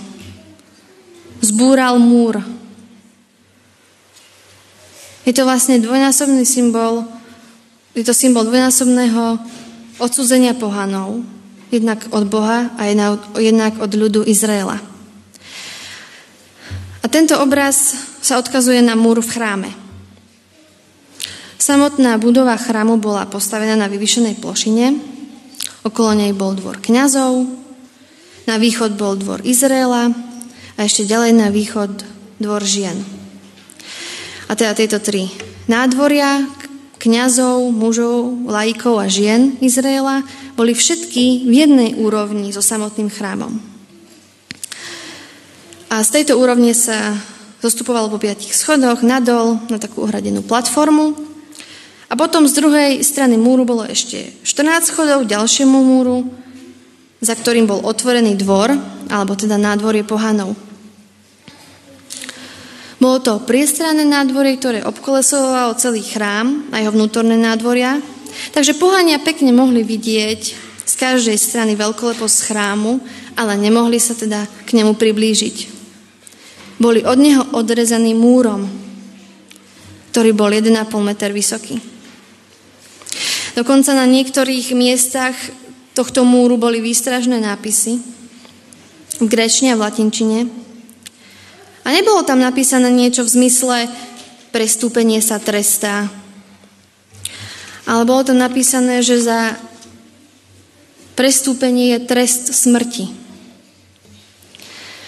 Zbúral 1.40 1.96
múr. 1.96 2.44
Je 5.24 5.32
to 5.32 5.48
vlastne 5.48 5.80
dvojnásobný 5.80 6.44
symbol, 6.44 7.08
je 7.96 8.04
to 8.04 8.12
symbol 8.12 8.44
dvojnásobného 8.44 9.40
odsudzenia 10.04 10.60
pohanov, 10.60 11.24
jednak 11.72 12.04
od 12.12 12.28
Boha 12.28 12.68
a 12.76 12.92
jednak 13.40 13.80
od 13.80 13.92
ľudu 13.96 14.28
Izraela. 14.28 14.84
A 17.00 17.06
tento 17.08 17.40
obraz 17.40 17.96
sa 18.20 18.44
odkazuje 18.44 18.84
na 18.84 19.00
múr 19.00 19.24
v 19.24 19.32
chráme. 19.32 19.72
Samotná 21.56 22.20
budova 22.20 22.60
chrámu 22.60 23.00
bola 23.00 23.24
postavená 23.24 23.80
na 23.80 23.88
vyvyšenej 23.88 24.36
plošine, 24.44 25.00
okolo 25.88 26.12
nej 26.18 26.36
bol 26.36 26.58
dvor 26.60 26.84
kňazov, 26.84 27.59
na 28.50 28.58
východ 28.58 28.98
bol 28.98 29.14
dvor 29.14 29.46
Izraela 29.46 30.10
a 30.74 30.80
ešte 30.82 31.06
ďalej 31.06 31.38
na 31.38 31.54
východ 31.54 32.02
dvor 32.42 32.66
žien. 32.66 32.98
A 34.50 34.58
teda 34.58 34.74
tieto 34.74 34.98
tri 34.98 35.30
nádvoria, 35.70 36.50
kňazov, 36.98 37.70
mužov, 37.70 38.50
laikov 38.50 38.98
a 38.98 39.06
žien 39.06 39.54
Izraela 39.62 40.26
boli 40.58 40.74
všetky 40.74 41.46
v 41.46 41.54
jednej 41.54 41.92
úrovni 41.94 42.50
so 42.50 42.66
samotným 42.66 43.14
chrámom. 43.14 43.62
A 45.94 46.02
z 46.02 46.10
tejto 46.10 46.42
úrovne 46.42 46.74
sa 46.74 47.14
zostupovalo 47.62 48.10
po 48.10 48.18
piatich 48.18 48.58
schodoch 48.58 49.06
nadol 49.06 49.62
na 49.70 49.78
takú 49.78 50.10
ohradenú 50.10 50.42
platformu. 50.42 51.14
A 52.10 52.18
potom 52.18 52.50
z 52.50 52.58
druhej 52.58 52.92
strany 53.06 53.38
múru 53.38 53.62
bolo 53.70 53.86
ešte 53.86 54.34
14 54.42 54.90
schodov 54.90 55.30
ďalšiemu 55.30 55.78
múru, 55.78 56.26
za 57.20 57.36
ktorým 57.36 57.68
bol 57.68 57.84
otvorený 57.84 58.40
dvor, 58.40 58.72
alebo 59.12 59.36
teda 59.36 59.60
nádvorie 59.60 60.08
pohanov. 60.08 60.56
Bolo 63.00 63.18
to 63.24 63.44
priestranné 63.48 64.04
nádvorie, 64.04 64.60
ktoré 64.60 64.80
obkolesovalo 64.84 65.80
celý 65.80 66.04
chrám 66.04 66.68
a 66.76 66.84
jeho 66.84 66.92
vnútorné 66.92 67.40
nádvoria. 67.40 67.96
Takže 68.52 68.76
pohania 68.76 69.24
pekne 69.24 69.56
mohli 69.56 69.88
vidieť 69.88 70.42
z 70.84 70.94
každej 71.00 71.40
strany 71.40 71.80
veľkoleposť 71.80 72.52
chrámu, 72.52 73.00
ale 73.40 73.56
nemohli 73.56 74.04
sa 74.04 74.20
teda 74.20 74.44
k 74.68 74.76
nemu 74.76 75.00
priblížiť. 75.00 75.80
Boli 76.80 77.04
od 77.08 77.20
neho 77.20 77.44
odrezaní 77.56 78.12
múrom, 78.12 78.68
ktorý 80.12 80.36
bol 80.36 80.52
1,5 80.52 80.76
meter 81.00 81.32
vysoký. 81.32 81.80
Dokonca 83.56 83.96
na 83.96 84.08
niektorých 84.08 84.76
miestach 84.76 85.36
tohto 85.98 86.26
múru 86.28 86.58
boli 86.58 86.82
výstražné 86.82 87.42
nápisy 87.42 88.02
v 89.20 89.28
grečne 89.28 89.74
a 89.74 89.78
v 89.78 89.84
latinčine, 89.84 90.40
a 91.90 91.98
nebolo 91.98 92.22
tam 92.22 92.38
napísané 92.38 92.94
niečo 92.94 93.26
v 93.26 93.34
zmysle 93.34 93.90
prestúpenie 94.54 95.26
sa 95.26 95.42
trestá. 95.42 96.06
Ale 97.90 98.06
bolo 98.06 98.22
tam 98.22 98.38
napísané, 98.38 99.02
že 99.02 99.18
za 99.18 99.58
prestúpenie 101.18 101.98
je 101.98 102.06
trest 102.06 102.54
smrti. 102.54 103.10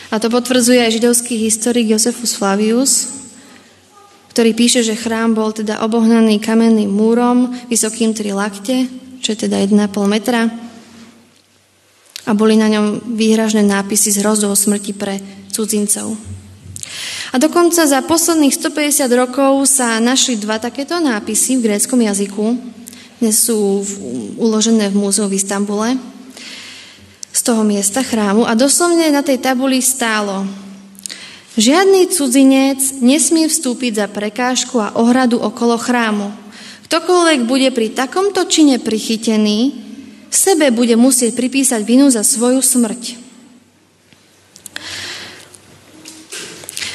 A 0.10 0.18
to 0.18 0.34
potvrdzuje 0.34 0.82
aj 0.82 0.98
židovský 0.98 1.38
historik 1.38 1.94
Josefus 1.94 2.34
Flavius, 2.34 3.14
ktorý 4.34 4.58
píše, 4.58 4.82
že 4.82 4.98
chrám 4.98 5.38
bol 5.38 5.54
teda 5.54 5.86
obohnaný 5.86 6.42
kamenným 6.42 6.90
múrom, 6.90 7.54
vysokým 7.70 8.18
3 8.18 8.34
lakte, 8.34 8.90
čo 9.22 9.38
je 9.38 9.46
teda 9.46 9.62
1,5 9.62 9.86
metra. 10.10 10.50
A 12.26 12.38
boli 12.38 12.60
na 12.60 12.70
ňom 12.70 13.16
výhražné 13.18 13.66
nápisy 13.66 14.14
z 14.14 14.22
hrozou 14.22 14.54
smrti 14.54 14.94
pre 14.94 15.18
cudzincov. 15.50 16.14
A 17.32 17.40
dokonca 17.40 17.88
za 17.88 18.04
posledných 18.04 18.54
150 18.54 19.08
rokov 19.16 19.66
sa 19.66 19.98
našli 20.04 20.36
dva 20.36 20.60
takéto 20.60 21.00
nápisy 21.00 21.58
v 21.58 21.72
gréckom 21.72 21.98
jazyku. 21.98 22.60
dnes 23.24 23.38
sú 23.40 23.86
uložené 24.36 24.92
v 24.92 25.00
múzeu 25.00 25.26
v 25.32 25.40
Istambule, 25.40 25.96
z 27.32 27.42
toho 27.42 27.64
miesta 27.64 28.04
chrámu 28.04 28.44
a 28.44 28.54
doslovne 28.60 29.08
na 29.08 29.24
tej 29.24 29.40
tabuli 29.40 29.80
stálo 29.80 30.44
Žiadny 31.60 32.08
cudzinec 32.08 32.80
nesmie 33.04 33.52
vstúpiť 33.52 34.00
za 34.00 34.08
prekážku 34.08 34.80
a 34.80 34.96
ohradu 34.96 35.36
okolo 35.36 35.76
chrámu. 35.76 36.32
Ktokoľvek 36.88 37.40
bude 37.44 37.76
pri 37.76 37.92
takomto 37.92 38.48
čine 38.48 38.80
prichytený, 38.80 39.81
sebe 40.32 40.72
bude 40.72 40.96
musieť 40.96 41.36
pripísať 41.36 41.84
vinu 41.84 42.08
za 42.08 42.24
svoju 42.24 42.64
smrť. 42.64 43.20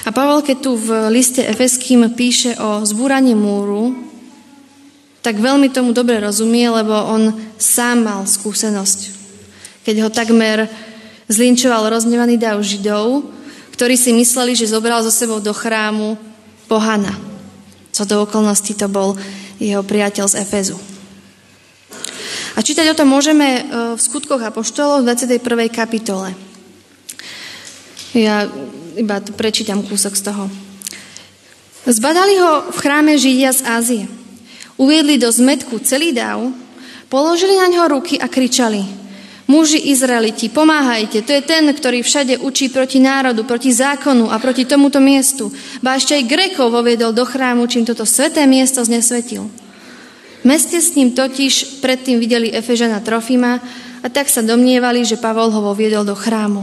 A 0.07 0.14
Pavel, 0.14 0.40
keď 0.42 0.57
tu 0.62 0.72
v 0.79 1.11
liste 1.11 1.42
Efeským 1.42 2.09
píše 2.14 2.57
o 2.57 2.83
zbúraní 2.87 3.35
múru, 3.35 3.92
tak 5.20 5.42
veľmi 5.42 5.68
tomu 5.75 5.90
dobre 5.90 6.22
rozumie, 6.22 6.70
lebo 6.70 6.94
on 6.94 7.35
sám 7.59 8.07
mal 8.07 8.22
skúsenosť 8.25 9.16
keď 9.87 10.03
ho 10.03 10.11
takmer 10.11 10.66
zlinčoval 11.31 11.87
roznevaný 11.87 12.35
dav 12.35 12.59
Židov, 12.59 13.22
ktorí 13.70 13.94
si 13.94 14.11
mysleli, 14.11 14.59
že 14.59 14.66
zobral 14.66 14.99
zo 15.07 15.14
sebou 15.14 15.38
do 15.38 15.55
chrámu 15.55 16.18
pohana. 16.66 17.14
Co 17.94 18.03
do 18.03 18.27
okolností 18.27 18.75
to 18.75 18.90
bol 18.90 19.14
jeho 19.62 19.87
priateľ 19.87 20.27
z 20.27 20.42
Efezu. 20.42 20.95
A 22.57 22.64
čítať 22.64 22.88
o 22.90 22.99
tom 22.99 23.12
môžeme 23.12 23.47
e, 23.47 23.62
v 23.95 24.01
skutkoch 24.01 24.40
Apoštolov 24.40 25.05
v 25.05 25.12
21. 25.12 25.69
kapitole. 25.69 26.33
Ja 28.16 28.49
iba 28.97 29.21
prečítam 29.21 29.85
kúsok 29.85 30.16
z 30.16 30.33
toho. 30.33 30.49
Zbadali 31.85 32.40
ho 32.40 32.73
v 32.73 32.79
chráme 32.81 33.14
Židia 33.21 33.53
z 33.53 33.61
Ázie. 33.69 34.05
Uviedli 34.81 35.21
do 35.21 35.29
zmetku 35.29 35.85
celý 35.85 36.16
dáv, 36.16 36.51
položili 37.12 37.61
na 37.61 37.69
ňo 37.69 37.92
ruky 37.92 38.16
a 38.16 38.27
kričali 38.27 39.07
Muži 39.47 39.79
Izraeliti, 39.95 40.51
pomáhajte, 40.51 41.23
to 41.23 41.31
je 41.31 41.42
ten, 41.47 41.71
ktorý 41.71 42.03
všade 42.03 42.42
učí 42.42 42.66
proti 42.66 42.99
národu, 42.99 43.47
proti 43.47 43.71
zákonu 43.71 44.27
a 44.27 44.42
proti 44.42 44.66
tomuto 44.66 44.99
miestu. 44.99 45.55
Ba 45.79 45.95
ešte 45.95 46.19
aj 46.19 46.27
Grekov 46.27 46.75
voviedol 46.75 47.14
do 47.14 47.23
chrámu, 47.23 47.71
čím 47.71 47.87
toto 47.87 48.03
sveté 48.03 48.42
miesto 48.51 48.83
znesvetil. 48.83 49.47
Meste 50.46 50.78
s 50.78 50.94
ním 50.94 51.11
totiž 51.11 51.82
predtým 51.82 52.22
videli 52.22 52.54
Efežana 52.54 53.02
Trofima 53.02 53.59
a 53.98 54.06
tak 54.06 54.30
sa 54.30 54.46
domnievali, 54.46 55.02
že 55.02 55.18
Pavol 55.18 55.50
ho 55.50 55.59
voviedol 55.74 56.06
do 56.06 56.14
chrámu. 56.14 56.62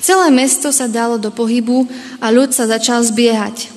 Celé 0.00 0.32
mesto 0.32 0.72
sa 0.72 0.88
dalo 0.88 1.20
do 1.20 1.28
pohybu 1.28 1.84
a 2.24 2.32
ľud 2.32 2.56
sa 2.56 2.64
začal 2.64 3.04
zbiehať. 3.04 3.68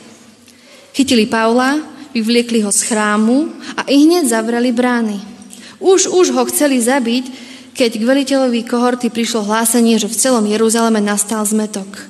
Chytili 0.95 1.27
Pavla, 1.27 1.83
vyvliekli 2.15 2.63
ho 2.63 2.71
z 2.71 2.87
chrámu 2.87 3.51
a 3.75 3.83
i 3.91 4.07
hneď 4.07 4.31
zavreli 4.31 4.71
brány. 4.71 5.19
Už, 5.83 6.07
už 6.07 6.31
ho 6.31 6.47
chceli 6.47 6.79
zabiť, 6.79 7.27
keď 7.75 7.91
k 7.99 8.07
veliteľovi 8.07 8.63
kohorty 8.63 9.11
prišlo 9.11 9.43
hlásenie, 9.43 9.99
že 9.99 10.07
v 10.07 10.15
celom 10.15 10.47
Jeruzaleme 10.47 11.03
nastal 11.03 11.43
zmetok. 11.43 12.07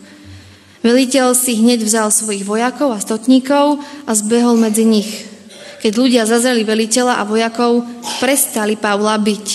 Veliteľ 0.85 1.33
si 1.33 1.57
hneď 1.57 1.81
vzal 1.81 2.13
svojich 2.13 2.45
vojakov 2.45 2.93
a 2.93 3.01
stotníkov 3.01 3.81
a 4.05 4.11
zbehol 4.13 4.61
medzi 4.61 4.85
nich. 4.85 5.36
Keď 5.83 5.93
ľudia 5.93 6.25
zazreli 6.25 6.65
veliteľa 6.65 7.21
a 7.21 7.27
vojakov, 7.27 7.85
prestali 8.17 8.73
Pavla 8.73 9.15
byť. 9.17 9.47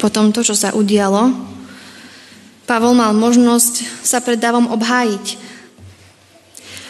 Po 0.00 0.08
tomto, 0.10 0.42
čo 0.42 0.56
sa 0.56 0.74
udialo, 0.74 1.30
Pavol 2.66 2.96
mal 2.96 3.12
možnosť 3.12 4.02
sa 4.02 4.18
pred 4.24 4.40
dávom 4.40 4.70
obhájiť. 4.72 5.26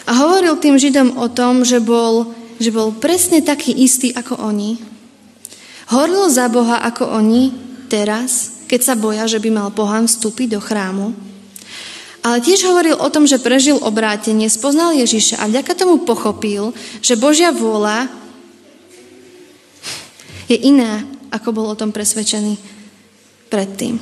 A 0.08 0.12
hovoril 0.18 0.54
tým 0.58 0.78
Židom 0.78 1.18
o 1.18 1.26
tom, 1.28 1.66
že 1.66 1.82
bol, 1.82 2.32
že 2.62 2.70
bol 2.70 2.94
presne 2.94 3.42
taký 3.42 3.74
istý 3.74 4.14
ako 4.14 4.38
oni, 4.38 4.92
Horlil 5.92 6.32
za 6.32 6.48
Boha 6.48 6.80
ako 6.88 7.04
oni 7.20 7.52
teraz, 7.92 8.64
keď 8.64 8.80
sa 8.80 8.94
boja, 8.96 9.28
že 9.28 9.36
by 9.36 9.52
mal 9.52 9.68
pohan 9.76 10.08
vstúpiť 10.08 10.56
do 10.56 10.60
chrámu. 10.64 11.12
Ale 12.22 12.38
tiež 12.38 12.62
hovoril 12.70 12.94
o 12.94 13.10
tom, 13.10 13.26
že 13.26 13.42
prežil 13.42 13.82
obrátenie, 13.82 14.46
spoznal 14.46 14.94
Ježiša 14.94 15.42
a 15.42 15.50
vďaka 15.50 15.74
tomu 15.74 16.06
pochopil, 16.06 16.70
že 17.02 17.18
Božia 17.18 17.50
vôľa 17.50 18.06
je 20.46 20.54
iná, 20.54 21.02
ako 21.34 21.50
bol 21.50 21.66
o 21.66 21.78
tom 21.78 21.90
presvedčený 21.90 22.62
predtým. 23.50 23.98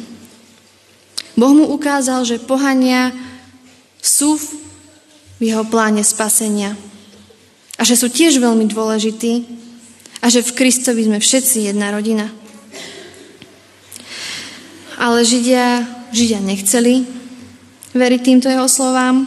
Boh 1.41 1.53
mu 1.57 1.73
ukázal, 1.73 2.29
že 2.29 2.43
pohania 2.43 3.17
sú 4.05 4.37
v 4.37 5.41
jeho 5.41 5.65
pláne 5.65 6.05
spasenia 6.05 6.77
a 7.81 7.83
že 7.89 7.97
sú 7.97 8.13
tiež 8.13 8.37
veľmi 8.37 8.69
dôležití 8.69 9.49
a 10.21 10.29
že 10.29 10.45
v 10.45 10.53
Kristovi 10.53 11.09
sme 11.09 11.17
všetci 11.17 11.73
jedna 11.73 11.89
rodina. 11.89 12.29
Ale 15.01 15.25
Židia, 15.25 15.89
Židia 16.13 16.45
nechceli 16.45 17.20
veriť 17.95 18.21
týmto 18.23 18.47
jeho 18.47 18.69
slovám. 18.71 19.27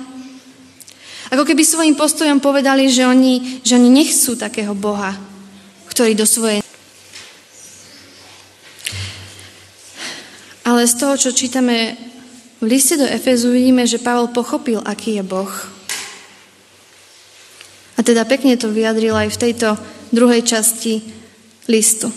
Ako 1.34 1.44
keby 1.50 1.66
svojim 1.66 1.96
postojom 1.98 2.38
povedali, 2.38 2.88
že 2.88 3.10
oni, 3.10 3.66
že 3.66 3.76
oni 3.76 3.90
nechcú 3.90 4.38
takého 4.38 4.78
Boha, 4.78 5.18
ktorý 5.90 6.14
do 6.14 6.28
svojej... 6.30 6.62
Ale 10.64 10.88
z 10.88 10.96
toho, 10.96 11.20
čo 11.20 11.36
čítame 11.36 11.98
v 12.64 12.66
liste 12.72 12.96
do 12.96 13.04
Efezu, 13.04 13.52
vidíme, 13.52 13.84
že 13.84 14.00
Pavel 14.00 14.32
pochopil, 14.32 14.80
aký 14.80 15.20
je 15.20 15.24
Boh. 15.28 15.52
A 17.98 18.00
teda 18.00 18.24
pekne 18.24 18.56
to 18.56 18.72
vyjadril 18.72 19.12
aj 19.12 19.36
v 19.36 19.42
tejto 19.44 19.76
druhej 20.16 20.40
časti 20.48 21.04
listu. 21.68 22.08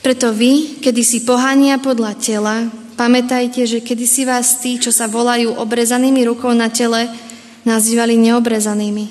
Preto 0.00 0.32
vy, 0.32 0.80
kedy 0.80 1.02
si 1.04 1.22
pohania 1.22 1.78
podľa 1.78 2.12
tela, 2.18 2.66
pamätajte, 3.00 3.64
že 3.64 3.80
kedy 3.80 4.04
si 4.04 4.28
vás 4.28 4.60
tí, 4.60 4.76
čo 4.76 4.92
sa 4.92 5.08
volajú 5.08 5.56
obrezanými 5.56 6.20
rukou 6.28 6.52
na 6.52 6.68
tele, 6.68 7.08
nazývali 7.64 8.20
neobrezanými. 8.20 9.08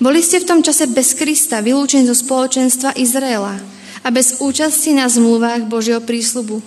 Boli 0.00 0.24
ste 0.24 0.40
v 0.40 0.48
tom 0.48 0.60
čase 0.64 0.88
bez 0.88 1.12
Krista, 1.12 1.60
vylúčení 1.60 2.08
zo 2.08 2.16
spoločenstva 2.16 2.96
Izraela 2.96 3.60
a 4.00 4.08
bez 4.08 4.40
účasti 4.40 4.96
na 4.96 5.04
zmluvách 5.04 5.68
Božieho 5.68 6.00
prísľubu. 6.00 6.64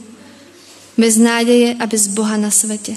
Bez 0.93 1.17
nádeje 1.17 1.73
a 1.73 1.83
bez 1.89 2.05
Boha 2.13 2.37
na 2.37 2.53
svete. 2.53 2.93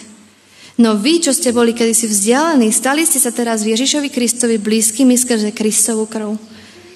No 0.76 0.96
vy, 1.00 1.24
čo 1.24 1.32
ste 1.32 1.56
boli 1.56 1.72
kedysi 1.72 2.08
vzdialení, 2.08 2.68
stali 2.72 3.08
ste 3.08 3.20
sa 3.20 3.32
teraz 3.32 3.64
Ježišovi 3.64 4.12
Kristovi 4.12 4.60
blízkymi 4.60 5.16
skrze 5.16 5.52
Kristovú 5.56 6.04
krv. 6.04 6.36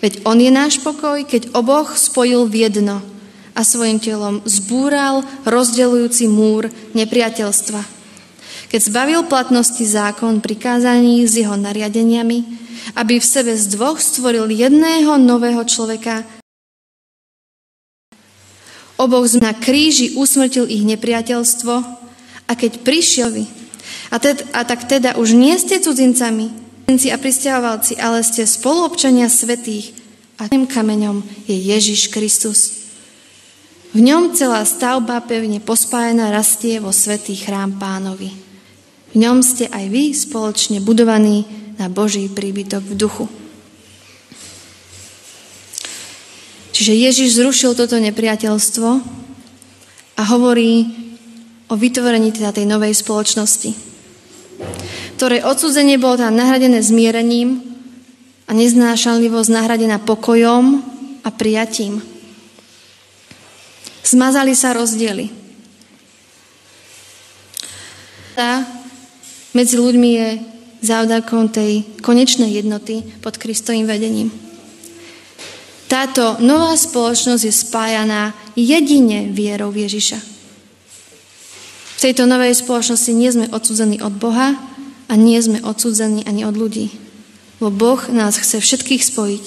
Veď 0.04 0.24
On 0.28 0.36
je 0.36 0.52
náš 0.52 0.80
pokoj, 0.84 1.24
keď 1.24 1.56
oboch 1.56 1.96
spojil 1.96 2.44
v 2.48 2.68
jedno 2.68 3.13
a 3.54 3.62
svojim 3.62 4.02
telom 4.02 4.42
zbúral 4.44 5.22
rozdelujúci 5.46 6.26
múr 6.26 6.68
nepriateľstva. 6.92 7.80
Keď 8.68 8.80
zbavil 8.90 9.22
platnosti 9.30 9.86
zákon 9.86 10.42
prikázaní 10.42 11.22
s 11.22 11.38
jeho 11.38 11.54
nariadeniami, 11.54 12.42
aby 12.98 13.22
v 13.22 13.26
sebe 13.26 13.54
z 13.54 13.70
dvoch 13.70 14.02
stvoril 14.02 14.50
jedného 14.50 15.14
nového 15.16 15.62
človeka, 15.62 16.26
oboch 18.98 19.30
na 19.38 19.54
kríži 19.54 20.18
usmrtil 20.18 20.66
ich 20.66 20.82
nepriateľstvo 20.82 21.74
a 22.44 22.52
keď 22.52 22.82
prišiel 22.82 23.46
a, 24.10 24.16
ted, 24.22 24.42
a 24.54 24.62
tak 24.66 24.86
teda 24.86 25.18
už 25.18 25.34
nie 25.34 25.54
ste 25.58 25.82
cudzincami 25.82 26.50
a 26.84 27.16
pristahovalci, 27.16 27.96
ale 27.96 28.20
ste 28.20 28.44
spoluobčania 28.44 29.32
svetých 29.32 29.96
a 30.36 30.52
tým 30.52 30.68
kameňom 30.68 31.24
je 31.48 31.56
Ježiš 31.56 32.12
Kristus. 32.12 32.83
V 33.94 34.00
ňom 34.02 34.34
celá 34.34 34.66
stavba 34.66 35.22
pevne 35.22 35.62
pospájená 35.62 36.34
rastie 36.34 36.82
vo 36.82 36.90
svetý 36.90 37.38
chrám 37.38 37.78
pánovi. 37.78 38.34
V 39.14 39.16
ňom 39.16 39.38
ste 39.40 39.70
aj 39.70 39.84
vy 39.86 40.10
spoločne 40.10 40.82
budovaní 40.82 41.46
na 41.78 41.86
Boží 41.86 42.26
príbytok 42.26 42.82
v 42.82 42.94
duchu. 42.98 43.26
Čiže 46.74 46.90
Ježiš 46.90 47.38
zrušil 47.38 47.78
toto 47.78 47.94
nepriateľstvo 48.02 48.88
a 50.18 50.22
hovorí 50.34 50.90
o 51.70 51.78
vytvorení 51.78 52.34
teda 52.34 52.50
tej 52.50 52.66
novej 52.66 52.98
spoločnosti 52.98 53.94
ktoré 55.14 55.46
odsudzenie 55.46 55.96
bolo 55.96 56.18
tam 56.18 56.34
nahradené 56.34 56.82
zmierením 56.82 57.62
a 58.44 58.52
neznášanlivosť 58.52 59.50
nahradená 59.50 60.02
pokojom 60.02 60.82
a 61.24 61.28
prijatím. 61.30 62.13
Zmazali 64.04 64.52
sa 64.52 64.76
rozdiely. 64.76 65.32
A 68.36 68.62
medzi 69.56 69.80
ľuďmi 69.80 70.10
je 70.12 70.28
závdakom 70.84 71.48
tej 71.48 71.88
konečnej 72.04 72.52
jednoty 72.52 73.00
pod 73.24 73.40
Kristovým 73.40 73.88
vedením. 73.88 74.28
Táto 75.88 76.36
nová 76.44 76.76
spoločnosť 76.76 77.42
je 77.48 77.54
spájaná 77.54 78.36
jedine 78.58 79.32
vierou 79.32 79.72
Ježiša. 79.72 80.20
V 81.94 81.98
tejto 82.02 82.28
novej 82.28 82.52
spoločnosti 82.52 83.12
nie 83.16 83.30
sme 83.32 83.48
odsudzení 83.48 84.04
od 84.04 84.12
Boha, 84.12 84.52
a 85.08 85.14
nie 85.16 85.36
sme 85.40 85.60
odsudzení 85.60 86.24
ani 86.24 86.48
od 86.48 86.56
ľudí. 86.56 86.88
lebo 87.60 87.70
Boh 87.70 88.00
nás 88.10 88.36
chce 88.36 88.60
všetkých 88.60 89.04
spojiť. 89.04 89.44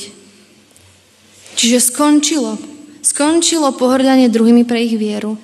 Čiže 1.59 1.91
skončilo. 1.91 2.57
Skončilo 3.07 3.71
pohrdanie 3.71 4.27
druhými 4.27 4.67
pre 4.67 4.83
ich 4.83 4.99
vieru. 4.99 5.39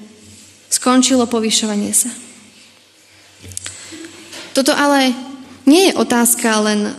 Skončilo 0.68 1.32
povyšovanie 1.32 1.96
sa. 1.96 2.12
Toto 4.52 4.76
ale 4.76 5.16
nie 5.64 5.88
je 5.88 5.96
otázka 5.96 6.60
len 6.60 6.92
eh, 6.92 6.94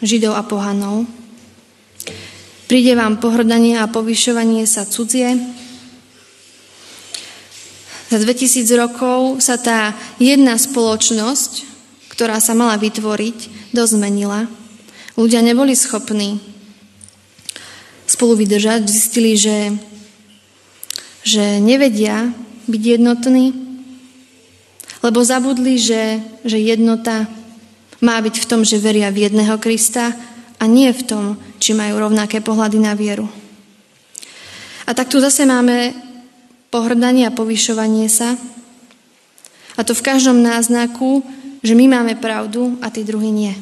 židov 0.00 0.40
a 0.40 0.42
pohanov. 0.48 1.04
Príde 2.64 2.96
vám 2.96 3.20
pohrdanie 3.20 3.76
a 3.76 3.92
povyšovanie 3.92 4.64
sa 4.64 4.88
cudzie. 4.88 5.36
Za 8.08 8.16
2000 8.16 8.64
rokov 8.80 9.44
sa 9.44 9.60
tá 9.60 9.92
jedna 10.16 10.56
spoločnosť, 10.56 11.52
ktorá 12.08 12.40
sa 12.40 12.56
mala 12.56 12.80
vytvoriť, 12.80 13.70
dozmenila. 13.76 14.48
Ľudia 15.20 15.44
neboli 15.44 15.76
schopní 15.76 16.40
spolu 18.06 18.38
vydržať, 18.38 18.86
zistili, 18.86 19.34
že, 19.34 19.74
že 21.26 21.58
nevedia 21.58 22.30
byť 22.70 22.82
jednotní, 22.86 23.50
lebo 25.02 25.26
zabudli, 25.26 25.74
že, 25.74 26.22
že 26.46 26.62
jednota 26.62 27.26
má 27.98 28.22
byť 28.22 28.34
v 28.38 28.48
tom, 28.48 28.62
že 28.62 28.78
veria 28.78 29.10
v 29.10 29.26
jedného 29.26 29.58
Krista 29.58 30.14
a 30.62 30.64
nie 30.70 30.94
v 30.94 31.02
tom, 31.02 31.24
či 31.58 31.74
majú 31.74 31.98
rovnaké 31.98 32.38
pohľady 32.38 32.78
na 32.78 32.94
vieru. 32.94 33.26
A 34.86 34.94
tak 34.94 35.10
tu 35.10 35.18
zase 35.18 35.42
máme 35.42 35.98
pohrdanie 36.70 37.26
a 37.26 37.34
povyšovanie 37.34 38.06
sa. 38.06 38.38
A 39.74 39.80
to 39.82 39.98
v 39.98 40.06
každom 40.06 40.38
náznaku, 40.38 41.26
že 41.66 41.74
my 41.74 41.90
máme 41.90 42.14
pravdu 42.22 42.78
a 42.78 42.86
tí 42.86 43.02
druhí 43.02 43.34
nie. 43.34 43.52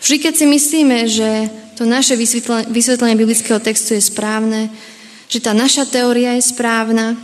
Vždy, 0.00 0.16
keď 0.18 0.34
si 0.34 0.46
myslíme, 0.48 0.98
že 1.06 1.30
to 1.78 1.84
naše 1.86 2.18
vysvetlenie 2.66 3.14
biblického 3.14 3.62
textu 3.62 3.94
je 3.94 4.02
správne, 4.02 4.72
že 5.32 5.40
tá 5.40 5.56
naša 5.56 5.88
teória 5.88 6.36
je 6.36 6.44
správna, 6.44 7.16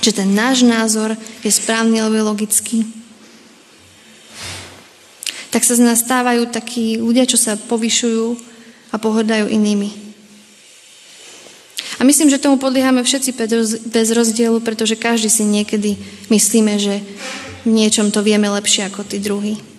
že 0.00 0.16
ten 0.16 0.32
náš 0.32 0.64
názor 0.64 1.12
je 1.44 1.52
správny 1.52 2.00
alebo 2.00 2.24
logický. 2.24 2.88
Tak 5.52 5.60
sa 5.60 5.76
z 5.76 5.84
nás 5.84 6.00
stávajú 6.00 6.48
takí 6.48 6.96
ľudia, 6.96 7.28
čo 7.28 7.36
sa 7.36 7.60
povyšujú 7.60 8.32
a 8.92 8.96
pohodajú 8.96 9.52
inými. 9.52 9.92
A 12.00 12.02
myslím, 12.08 12.32
že 12.32 12.40
tomu 12.40 12.56
podliehame 12.56 13.04
všetci 13.04 13.36
bez 13.92 14.08
rozdielu, 14.08 14.56
pretože 14.64 14.96
každý 14.96 15.28
si 15.28 15.44
niekedy 15.44 16.00
myslíme, 16.32 16.80
že 16.80 17.04
v 17.64 17.76
niečom 17.76 18.08
to 18.08 18.24
vieme 18.24 18.48
lepšie 18.48 18.88
ako 18.88 19.04
tí 19.04 19.20
druhí. 19.20 19.73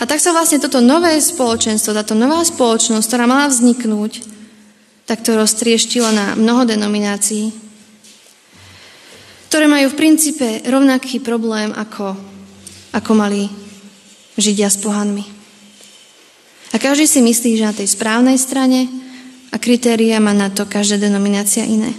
A 0.00 0.08
tak 0.08 0.16
sa 0.16 0.32
vlastne 0.32 0.56
toto 0.56 0.80
nové 0.80 1.20
spoločenstvo, 1.20 1.92
táto 1.92 2.16
nová 2.16 2.40
spoločnosť, 2.40 3.04
ktorá 3.04 3.28
mala 3.28 3.52
vzniknúť, 3.52 4.24
tak 5.04 5.20
to 5.20 5.36
roztrieštila 5.36 6.10
na 6.10 6.26
mnoho 6.40 6.64
denominácií, 6.64 7.52
ktoré 9.52 9.68
majú 9.68 9.92
v 9.92 9.98
princípe 9.98 10.64
rovnaký 10.64 11.20
problém, 11.20 11.74
ako, 11.76 12.16
ako 12.96 13.10
mali 13.12 13.50
Židia 14.40 14.70
s 14.72 14.80
pohanmi. 14.80 15.26
A 16.70 16.78
každý 16.78 17.04
si 17.10 17.20
myslí, 17.20 17.58
že 17.58 17.68
na 17.68 17.74
tej 17.74 17.90
správnej 17.90 18.38
strane 18.38 18.86
a 19.50 19.58
kritéria 19.58 20.22
má 20.22 20.30
na 20.30 20.48
to 20.48 20.64
každá 20.64 20.96
denominácia 20.96 21.66
iné. 21.66 21.90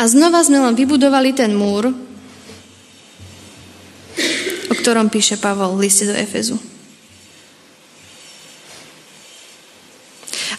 A 0.00 0.08
znova 0.08 0.40
sme 0.42 0.58
len 0.58 0.74
vybudovali 0.74 1.36
ten 1.36 1.52
múr, 1.52 1.92
ktorom 4.86 5.10
píše 5.10 5.34
Pavol 5.42 5.74
v 5.74 5.90
liste 5.90 6.06
do 6.06 6.14
Efezu. 6.14 6.54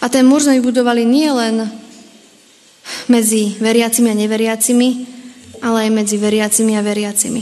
A 0.04 0.12
ten 0.12 0.28
múr 0.28 0.44
sme 0.44 0.60
vybudovali 0.60 1.08
nie 1.08 1.32
len 1.32 1.64
medzi 3.08 3.56
veriacimi 3.56 4.12
a 4.12 4.20
neveriacimi, 4.20 4.88
ale 5.64 5.88
aj 5.88 5.90
medzi 5.96 6.20
veriacimi 6.20 6.76
a 6.76 6.84
veriacimi. 6.84 7.40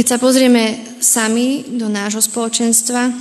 Keď 0.00 0.04
sa 0.08 0.16
pozrieme 0.16 0.96
sami 1.04 1.76
do 1.76 1.92
nášho 1.92 2.24
spoločenstva, 2.24 3.12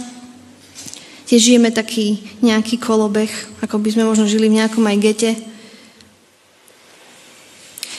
tiež 1.27 1.51
žijeme 1.51 1.67
taký 1.75 2.23
nejaký 2.39 2.79
kolobeh, 2.79 3.27
ako 3.59 3.75
by 3.83 3.91
sme 3.91 4.07
možno 4.07 4.23
žili 4.23 4.47
v 4.47 4.63
nejakom 4.63 4.87
aj 4.87 4.97
gete. 5.03 5.31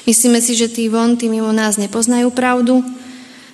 Myslíme 0.09 0.41
si, 0.41 0.57
že 0.57 0.73
tí 0.73 0.89
von, 0.89 1.21
tí 1.21 1.29
mimo 1.29 1.53
nás 1.53 1.77
nepoznajú 1.77 2.33
pravdu, 2.33 2.81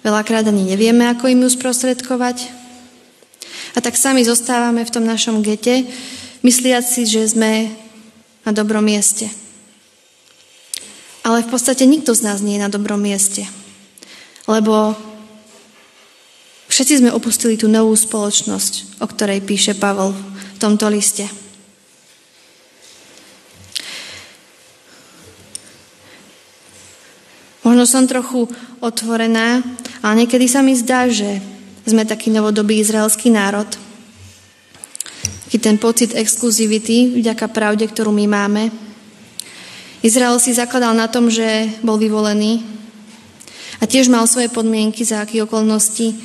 veľakrát 0.03 0.47
ani 0.47 0.75
nevieme, 0.75 1.09
ako 1.09 1.31
im 1.31 1.47
ju 1.47 1.51
sprostredkovať. 1.55 2.51
A 3.75 3.79
tak 3.81 3.97
sami 3.97 4.27
zostávame 4.27 4.85
v 4.85 4.93
tom 4.93 5.07
našom 5.07 5.41
gete, 5.41 5.89
mysliac 6.45 6.85
si, 6.85 7.09
že 7.09 7.33
sme 7.33 7.73
na 8.43 8.53
dobrom 8.53 8.85
mieste. 8.85 9.31
Ale 11.23 11.47
v 11.47 11.49
podstate 11.55 11.87
nikto 11.87 12.13
z 12.13 12.27
nás 12.27 12.43
nie 12.43 12.59
je 12.59 12.65
na 12.67 12.71
dobrom 12.71 12.99
mieste. 12.99 13.47
Lebo 14.51 14.99
všetci 16.67 16.99
sme 16.99 17.15
opustili 17.15 17.55
tú 17.55 17.71
novú 17.71 17.95
spoločnosť, 17.95 18.99
o 18.99 19.07
ktorej 19.07 19.47
píše 19.47 19.79
Pavol 19.79 20.11
v 20.13 20.59
tomto 20.59 20.91
liste. 20.91 21.42
Možno 27.63 27.87
som 27.87 28.11
trochu 28.11 28.51
otvorená, 28.83 29.63
ale 30.03 30.27
niekedy 30.27 30.51
sa 30.51 30.67
mi 30.67 30.75
zdá, 30.75 31.07
že 31.07 31.39
sme 31.87 32.03
taký 32.03 32.31
novodobý 32.35 32.83
izraelský 32.83 33.31
národ, 33.31 33.67
taký 35.47 35.59
ten 35.63 35.79
pocit 35.79 36.15
exkluzivity 36.15 37.19
vďaka 37.23 37.47
pravde, 37.51 37.87
ktorú 37.87 38.11
my 38.11 38.27
máme. 38.27 38.75
Izrael 40.03 40.35
si 40.43 40.51
zakladal 40.51 40.99
na 40.99 41.07
tom, 41.07 41.31
že 41.31 41.71
bol 41.87 41.95
vyvolený 41.99 42.67
a 43.79 43.87
tiež 43.87 44.11
mal 44.11 44.27
svoje 44.27 44.51
podmienky, 44.51 45.07
za 45.07 45.23
aké 45.23 45.43
okolnosti 45.43 46.19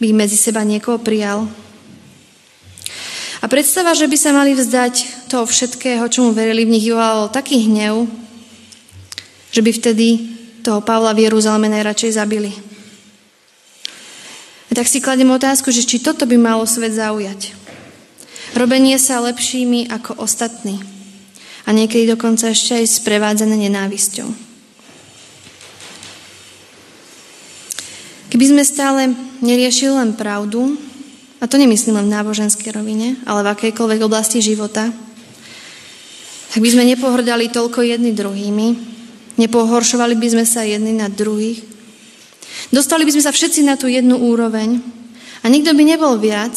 by 0.00 0.12
medzi 0.12 0.36
seba 0.36 0.64
niekoho 0.64 1.00
prijal. 1.00 1.48
A 3.40 3.48
predstava, 3.48 3.96
že 3.96 4.08
by 4.08 4.16
sa 4.20 4.36
mali 4.36 4.52
vzdať 4.52 5.26
toho 5.32 5.48
všetkého, 5.48 6.04
čomu 6.12 6.36
verili, 6.36 6.68
v 6.68 6.76
nich 6.76 6.84
vyvolalo 6.84 7.32
taký 7.32 7.68
hnev, 7.68 8.04
že 9.52 9.60
by 9.60 9.70
vtedy 9.72 10.31
toho 10.62 10.80
Pavla 10.80 11.10
v 11.12 11.26
Jeruzaleme 11.26 11.66
najradšej 11.68 12.16
zabili. 12.16 12.54
A 14.70 14.78
tak 14.78 14.88
si 14.88 15.04
kladem 15.04 15.28
otázku, 15.28 15.68
že 15.68 15.84
či 15.84 16.00
toto 16.00 16.24
by 16.24 16.40
malo 16.40 16.64
svet 16.64 16.96
zaujať. 16.96 17.52
Robenie 18.56 18.96
sa 18.96 19.20
lepšími 19.20 19.92
ako 19.92 20.22
ostatní. 20.22 20.80
A 21.68 21.76
niekedy 21.76 22.08
dokonca 22.08 22.48
ešte 22.48 22.80
aj 22.80 22.88
sprevádzané 22.88 23.68
nenávisťou. 23.68 24.28
Keby 28.32 28.44
sme 28.48 28.64
stále 28.64 29.12
neriešili 29.44 29.92
len 29.92 30.16
pravdu, 30.16 30.80
a 31.36 31.44
to 31.44 31.60
nemyslím 31.60 32.00
len 32.00 32.08
v 32.08 32.14
náboženskej 32.16 32.72
rovine, 32.72 33.20
ale 33.28 33.44
v 33.44 33.52
akejkoľvek 33.52 34.00
oblasti 34.00 34.40
života, 34.40 34.88
tak 36.52 36.60
by 36.64 36.68
sme 36.72 36.88
nepohrdali 36.88 37.52
toľko 37.52 37.84
jedni 37.84 38.16
druhými, 38.16 38.66
nepohoršovali 39.36 40.18
by 40.18 40.28
sme 40.28 40.44
sa 40.44 40.64
jedni 40.64 40.96
na 40.96 41.08
druhých, 41.08 41.64
dostali 42.72 43.04
by 43.04 43.12
sme 43.16 43.24
sa 43.24 43.32
všetci 43.32 43.60
na 43.64 43.80
tú 43.80 43.88
jednu 43.88 44.18
úroveň 44.18 44.80
a 45.42 45.46
nikto 45.48 45.72
by 45.72 45.82
nebol 45.84 46.16
viac 46.20 46.54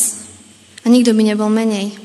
a 0.84 0.88
nikto 0.92 1.16
by 1.16 1.24
nebol 1.24 1.50
menej. 1.50 1.96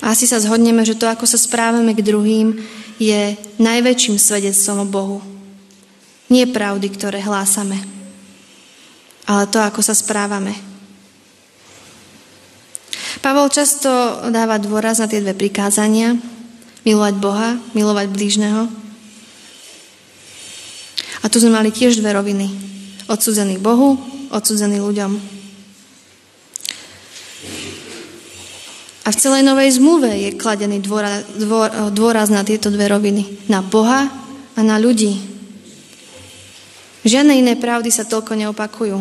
A 0.00 0.16
asi 0.16 0.24
sa 0.24 0.40
zhodneme, 0.40 0.80
že 0.86 0.96
to, 0.96 1.04
ako 1.06 1.28
sa 1.28 1.36
správame 1.36 1.92
k 1.92 2.00
druhým, 2.00 2.56
je 3.00 3.36
najväčším 3.60 4.16
svedectvom 4.16 4.84
o 4.84 4.86
Bohu. 4.88 5.18
Nie 6.32 6.48
pravdy, 6.48 6.88
ktoré 6.92 7.20
hlásame, 7.20 7.76
ale 9.28 9.44
to, 9.48 9.60
ako 9.60 9.80
sa 9.84 9.92
správame. 9.96 10.56
Pavol 13.20 13.52
často 13.52 13.90
dáva 14.32 14.56
dôraz 14.56 15.02
na 15.02 15.10
tie 15.10 15.20
dve 15.20 15.36
prikázania. 15.36 16.16
Milovať 16.86 17.14
Boha, 17.20 17.58
milovať 17.76 18.06
blížneho. 18.08 18.68
A 21.20 21.28
tu 21.28 21.36
sme 21.40 21.52
mali 21.52 21.68
tiež 21.68 22.00
dve 22.00 22.16
roviny. 22.16 22.48
Odsudzený 23.10 23.60
Bohu 23.60 24.00
odsudzený 24.30 24.78
ľuďom. 24.78 25.12
A 29.00 29.08
v 29.10 29.16
celej 29.18 29.42
novej 29.42 29.74
zmluve 29.74 30.06
je 30.06 30.38
kladený 30.38 30.78
dôraz, 30.78 31.26
dôr, 31.34 31.66
dôraz 31.90 32.30
na 32.30 32.46
tieto 32.46 32.70
dve 32.70 32.86
roviny. 32.86 33.50
Na 33.50 33.58
Boha 33.58 34.06
a 34.54 34.60
na 34.62 34.78
ľudí. 34.78 35.18
Žiadne 37.02 37.34
iné 37.34 37.58
pravdy 37.58 37.90
sa 37.90 38.06
toľko 38.06 38.38
neopakujú, 38.38 39.00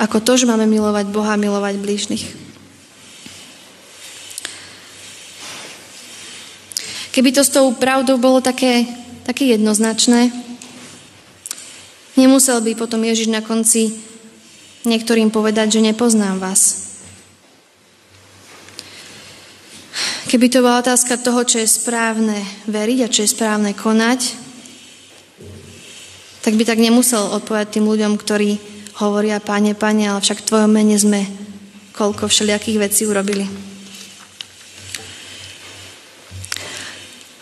ako 0.00 0.16
to, 0.24 0.40
že 0.40 0.48
máme 0.48 0.64
milovať 0.66 1.06
Boha 1.12 1.36
a 1.36 1.40
milovať 1.40 1.78
blížnych. 1.78 2.43
Keby 7.14 7.30
to 7.30 7.46
s 7.46 7.54
tou 7.54 7.70
pravdou 7.70 8.18
bolo 8.18 8.42
také, 8.42 8.90
také 9.22 9.54
jednoznačné, 9.54 10.34
nemusel 12.18 12.58
by 12.58 12.74
potom 12.74 13.06
Ježiš 13.06 13.30
na 13.30 13.38
konci 13.38 13.94
niektorým 14.82 15.30
povedať, 15.30 15.78
že 15.78 15.86
nepoznám 15.86 16.42
vás. 16.42 16.90
Keby 20.26 20.50
to 20.50 20.66
bola 20.66 20.82
otázka 20.82 21.14
toho, 21.22 21.46
čo 21.46 21.62
je 21.62 21.70
správne 21.70 22.42
veriť 22.66 23.06
a 23.06 23.12
čo 23.12 23.22
je 23.22 23.30
správne 23.30 23.70
konať, 23.78 24.34
tak 26.42 26.58
by 26.58 26.66
tak 26.66 26.82
nemusel 26.82 27.30
odpovedať 27.30 27.78
tým 27.78 27.86
ľuďom, 27.86 28.18
ktorí 28.18 28.58
hovoria, 28.98 29.38
páne, 29.38 29.78
páne, 29.78 30.10
ale 30.10 30.18
však 30.18 30.42
v 30.42 30.48
tvojom 30.50 30.70
mene 30.74 30.98
sme 30.98 31.22
koľko 31.94 32.26
všelijakých 32.26 32.82
vecí 32.82 33.06
urobili. 33.06 33.73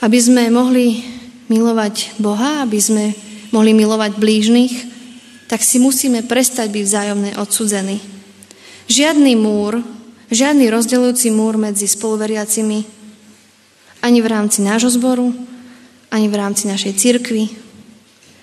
Aby 0.03 0.19
sme 0.19 0.51
mohli 0.51 1.07
milovať 1.47 2.19
Boha, 2.19 2.67
aby 2.67 2.83
sme 2.83 3.15
mohli 3.55 3.71
milovať 3.71 4.19
blížnych, 4.19 4.75
tak 5.47 5.63
si 5.63 5.79
musíme 5.79 6.27
prestať 6.27 6.73
byť 6.75 6.85
vzájomne 6.85 7.31
odsudzení. 7.39 8.03
Žiadny 8.91 9.39
múr, 9.39 9.79
žiadny 10.33 10.67
rozdeľujúci 10.73 11.29
múr 11.31 11.55
medzi 11.55 11.87
spoluveriacimi 11.87 12.83
ani 14.03 14.19
v 14.19 14.27
rámci 14.27 14.65
nášho 14.67 14.91
zboru, 14.91 15.31
ani 16.11 16.27
v 16.27 16.35
rámci 16.35 16.67
našej 16.67 16.99
cirkvi, 16.99 17.53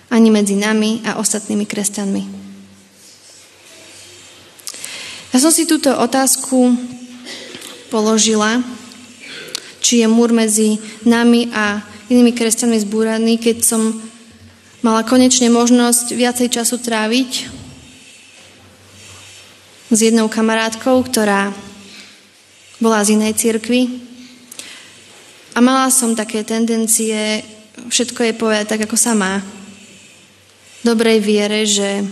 ani 0.08 0.32
medzi 0.32 0.56
nami 0.56 1.04
a 1.04 1.20
ostatnými 1.20 1.68
kresťanmi. 1.68 2.22
Ja 5.30 5.38
som 5.38 5.54
si 5.54 5.68
túto 5.68 5.94
otázku 5.94 6.74
položila, 7.92 8.58
či 9.90 10.06
je 10.06 10.06
múr 10.06 10.30
medzi 10.30 10.78
nami 11.02 11.50
a 11.50 11.82
inými 12.06 12.30
kresťanmi 12.30 12.78
zbúraný, 12.78 13.42
keď 13.42 13.66
som 13.66 13.98
mala 14.86 15.02
konečne 15.02 15.50
možnosť 15.50 16.14
viacej 16.14 16.46
času 16.46 16.78
tráviť 16.78 17.50
s 19.90 19.98
jednou 19.98 20.30
kamarátkou, 20.30 20.94
ktorá 21.02 21.50
bola 22.78 23.02
z 23.02 23.18
inej 23.18 23.34
cirkvi. 23.34 23.98
A 25.54 25.60
mala 25.60 25.90
som 25.90 26.14
také 26.14 26.46
tendencie 26.46 27.42
všetko 27.90 28.30
je 28.30 28.38
povedať 28.38 28.70
tak, 28.70 28.86
ako 28.86 28.94
sa 28.94 29.18
má 29.18 29.42
dobrej 30.86 31.18
viere, 31.18 31.66
že, 31.66 32.06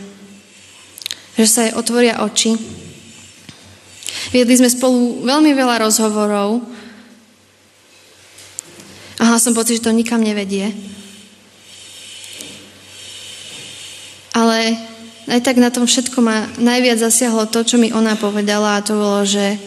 že 1.38 1.46
sa 1.46 1.62
jej 1.62 1.78
otvoria 1.78 2.26
oči. 2.26 2.58
Viedli 4.34 4.58
sme 4.58 4.66
spolu 4.66 5.22
veľmi 5.22 5.54
veľa 5.54 5.86
rozhovorov 5.86 6.77
a 9.18 9.26
mala 9.26 9.42
som 9.42 9.50
pocit, 9.50 9.82
že 9.82 9.90
to 9.90 9.94
nikam 9.94 10.22
nevedie. 10.22 10.70
Ale 14.30 14.78
aj 15.26 15.40
tak 15.42 15.58
na 15.58 15.74
tom 15.74 15.90
všetko 15.90 16.22
ma 16.22 16.46
najviac 16.62 17.02
zasiahlo 17.02 17.50
to, 17.50 17.66
čo 17.66 17.82
mi 17.82 17.90
ona 17.90 18.14
povedala 18.14 18.78
a 18.78 18.84
to 18.86 18.94
bolo, 18.94 19.26
že, 19.26 19.58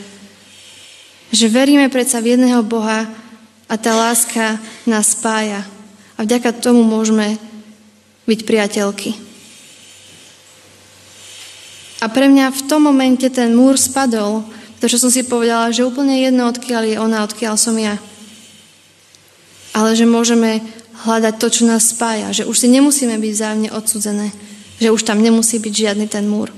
že 1.36 1.52
veríme 1.52 1.92
predsa 1.92 2.24
v 2.24 2.40
jedného 2.40 2.64
Boha 2.64 3.04
a 3.68 3.76
tá 3.76 3.92
láska 3.92 4.56
nás 4.88 5.12
spája. 5.12 5.68
A 6.16 6.24
vďaka 6.24 6.56
tomu 6.56 6.88
môžeme 6.88 7.36
byť 8.32 8.40
priateľky. 8.48 9.12
A 12.02 12.10
pre 12.10 12.32
mňa 12.32 12.56
v 12.56 12.62
tom 12.66 12.88
momente 12.88 13.28
ten 13.30 13.54
múr 13.54 13.76
spadol, 13.76 14.48
pretože 14.80 14.98
som 14.98 15.12
si 15.14 15.22
povedala, 15.22 15.70
že 15.70 15.86
úplne 15.86 16.18
jedno, 16.18 16.50
odkiaľ 16.50 16.84
je 16.88 16.98
ona, 16.98 17.22
odkiaľ 17.22 17.54
som 17.60 17.78
ja. 17.78 18.02
Ale 19.72 19.96
že 19.96 20.04
môžeme 20.04 20.60
hľadať 21.08 21.36
to, 21.40 21.48
čo 21.50 21.64
nás 21.66 21.96
spája, 21.96 22.36
že 22.36 22.44
už 22.46 22.56
si 22.56 22.68
nemusíme 22.68 23.16
byť 23.18 23.32
vzájomne 23.32 23.70
odsudzené, 23.72 24.28
že 24.78 24.92
už 24.92 25.02
tam 25.08 25.24
nemusí 25.24 25.58
byť 25.58 25.74
žiadny 25.74 26.06
ten 26.12 26.28
múr. 26.28 26.52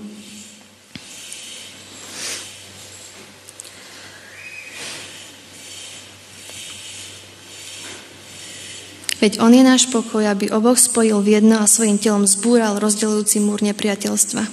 Veď 9.24 9.40
On 9.40 9.56
je 9.56 9.64
náš 9.64 9.88
pokoj, 9.88 10.20
aby 10.28 10.52
oboch 10.52 10.76
spojil 10.76 11.24
v 11.24 11.40
jedno 11.40 11.64
a 11.64 11.72
svojim 11.72 11.96
telom 11.96 12.28
zbúral 12.28 12.76
rozdeľujúci 12.84 13.40
múr 13.40 13.64
nepriateľstva. 13.64 14.44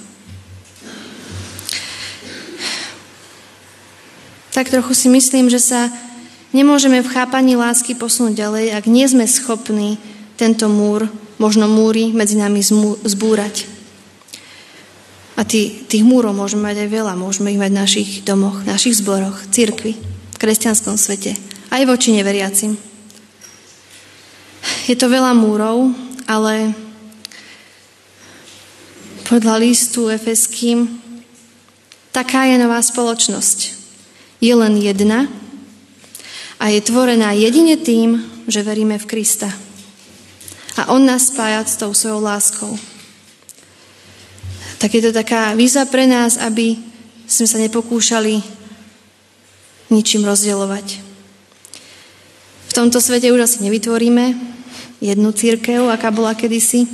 Tak 4.55 4.71
trochu 4.71 4.93
si 4.95 5.07
myslím, 5.11 5.51
že 5.51 5.59
sa 5.59 5.91
nemôžeme 6.51 7.03
v 7.03 7.11
chápaní 7.11 7.59
lásky 7.59 7.95
posunúť 7.95 8.35
ďalej, 8.35 8.65
ak 8.75 8.85
nie 8.87 9.07
sme 9.07 9.27
schopní 9.27 9.99
tento 10.39 10.71
múr, 10.71 11.07
možno 11.41 11.65
múry 11.67 12.13
medzi 12.13 12.37
nami 12.37 12.61
zbúrať. 13.03 13.65
A 15.39 15.41
tý, 15.41 15.73
tých 15.89 16.05
múrov 16.05 16.37
môžeme 16.37 16.69
mať 16.69 16.85
aj 16.85 16.89
veľa. 16.93 17.13
Môžeme 17.17 17.49
ich 17.49 17.57
mať 17.57 17.71
v 17.73 17.81
našich 17.81 18.09
domoch, 18.21 18.61
v 18.61 18.69
našich 18.69 19.01
zboroch, 19.01 19.41
cirkvi, 19.49 19.97
v 19.97 20.37
kresťanskom 20.37 21.01
svete, 21.01 21.33
aj 21.73 21.81
voči 21.89 22.13
neveriacim. 22.13 22.77
Je 24.85 24.93
to 24.93 25.09
veľa 25.09 25.33
múrov, 25.33 25.97
ale 26.29 26.77
podľa 29.25 29.63
listu 29.63 30.13
Efeským 30.13 31.01
taká 32.13 32.45
je 32.45 32.61
nová 32.61 32.77
spoločnosť. 32.83 33.59
Je 34.43 34.53
len 34.53 34.77
jedna 34.77 35.25
a 36.61 36.69
je 36.69 36.77
tvorená 36.85 37.33
jedine 37.33 37.73
tým, 37.81 38.21
že 38.45 38.61
veríme 38.61 39.01
v 39.01 39.09
Krista. 39.09 39.49
A 40.77 40.93
On 40.93 41.01
nás 41.01 41.33
spája 41.33 41.65
s 41.65 41.81
tou 41.81 41.89
svojou 41.89 42.21
láskou. 42.21 42.77
Tak 44.77 44.93
je 44.93 45.01
to 45.01 45.11
taká 45.11 45.57
víza 45.57 45.89
pre 45.89 46.05
nás, 46.05 46.37
aby 46.37 46.77
sme 47.25 47.47
sa 47.49 47.57
nepokúšali 47.57 48.45
ničím 49.89 50.21
rozdielovať. 50.21 51.01
V 52.69 52.73
tomto 52.77 53.01
svete 53.01 53.33
už 53.33 53.41
asi 53.41 53.57
nevytvoríme 53.65 54.37
jednu 55.01 55.29
církev, 55.33 55.89
aká 55.89 56.13
bola 56.13 56.37
kedysi. 56.37 56.85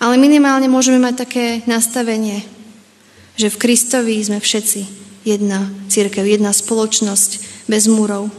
Ale 0.00 0.16
minimálne 0.16 0.72
môžeme 0.72 0.96
mať 0.98 1.28
také 1.28 1.46
nastavenie, 1.68 2.42
že 3.36 3.52
v 3.52 3.60
Kristovi 3.60 4.16
sme 4.24 4.40
všetci 4.40 4.80
jedna 5.28 5.68
církev, 5.92 6.24
jedna 6.24 6.50
spoločnosť 6.56 7.47
bez 7.68 7.86
múrov. 7.86 8.32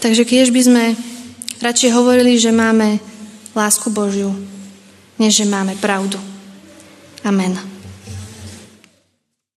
Takže 0.00 0.24
keď 0.24 0.48
by 0.48 0.62
sme 0.64 0.84
radšej 1.60 1.90
hovorili, 1.92 2.40
že 2.40 2.54
máme 2.54 2.96
lásku 3.52 3.92
Božiu, 3.92 4.32
než 5.20 5.44
že 5.44 5.46
máme 5.46 5.76
pravdu. 5.76 6.16
Amen. 7.20 7.69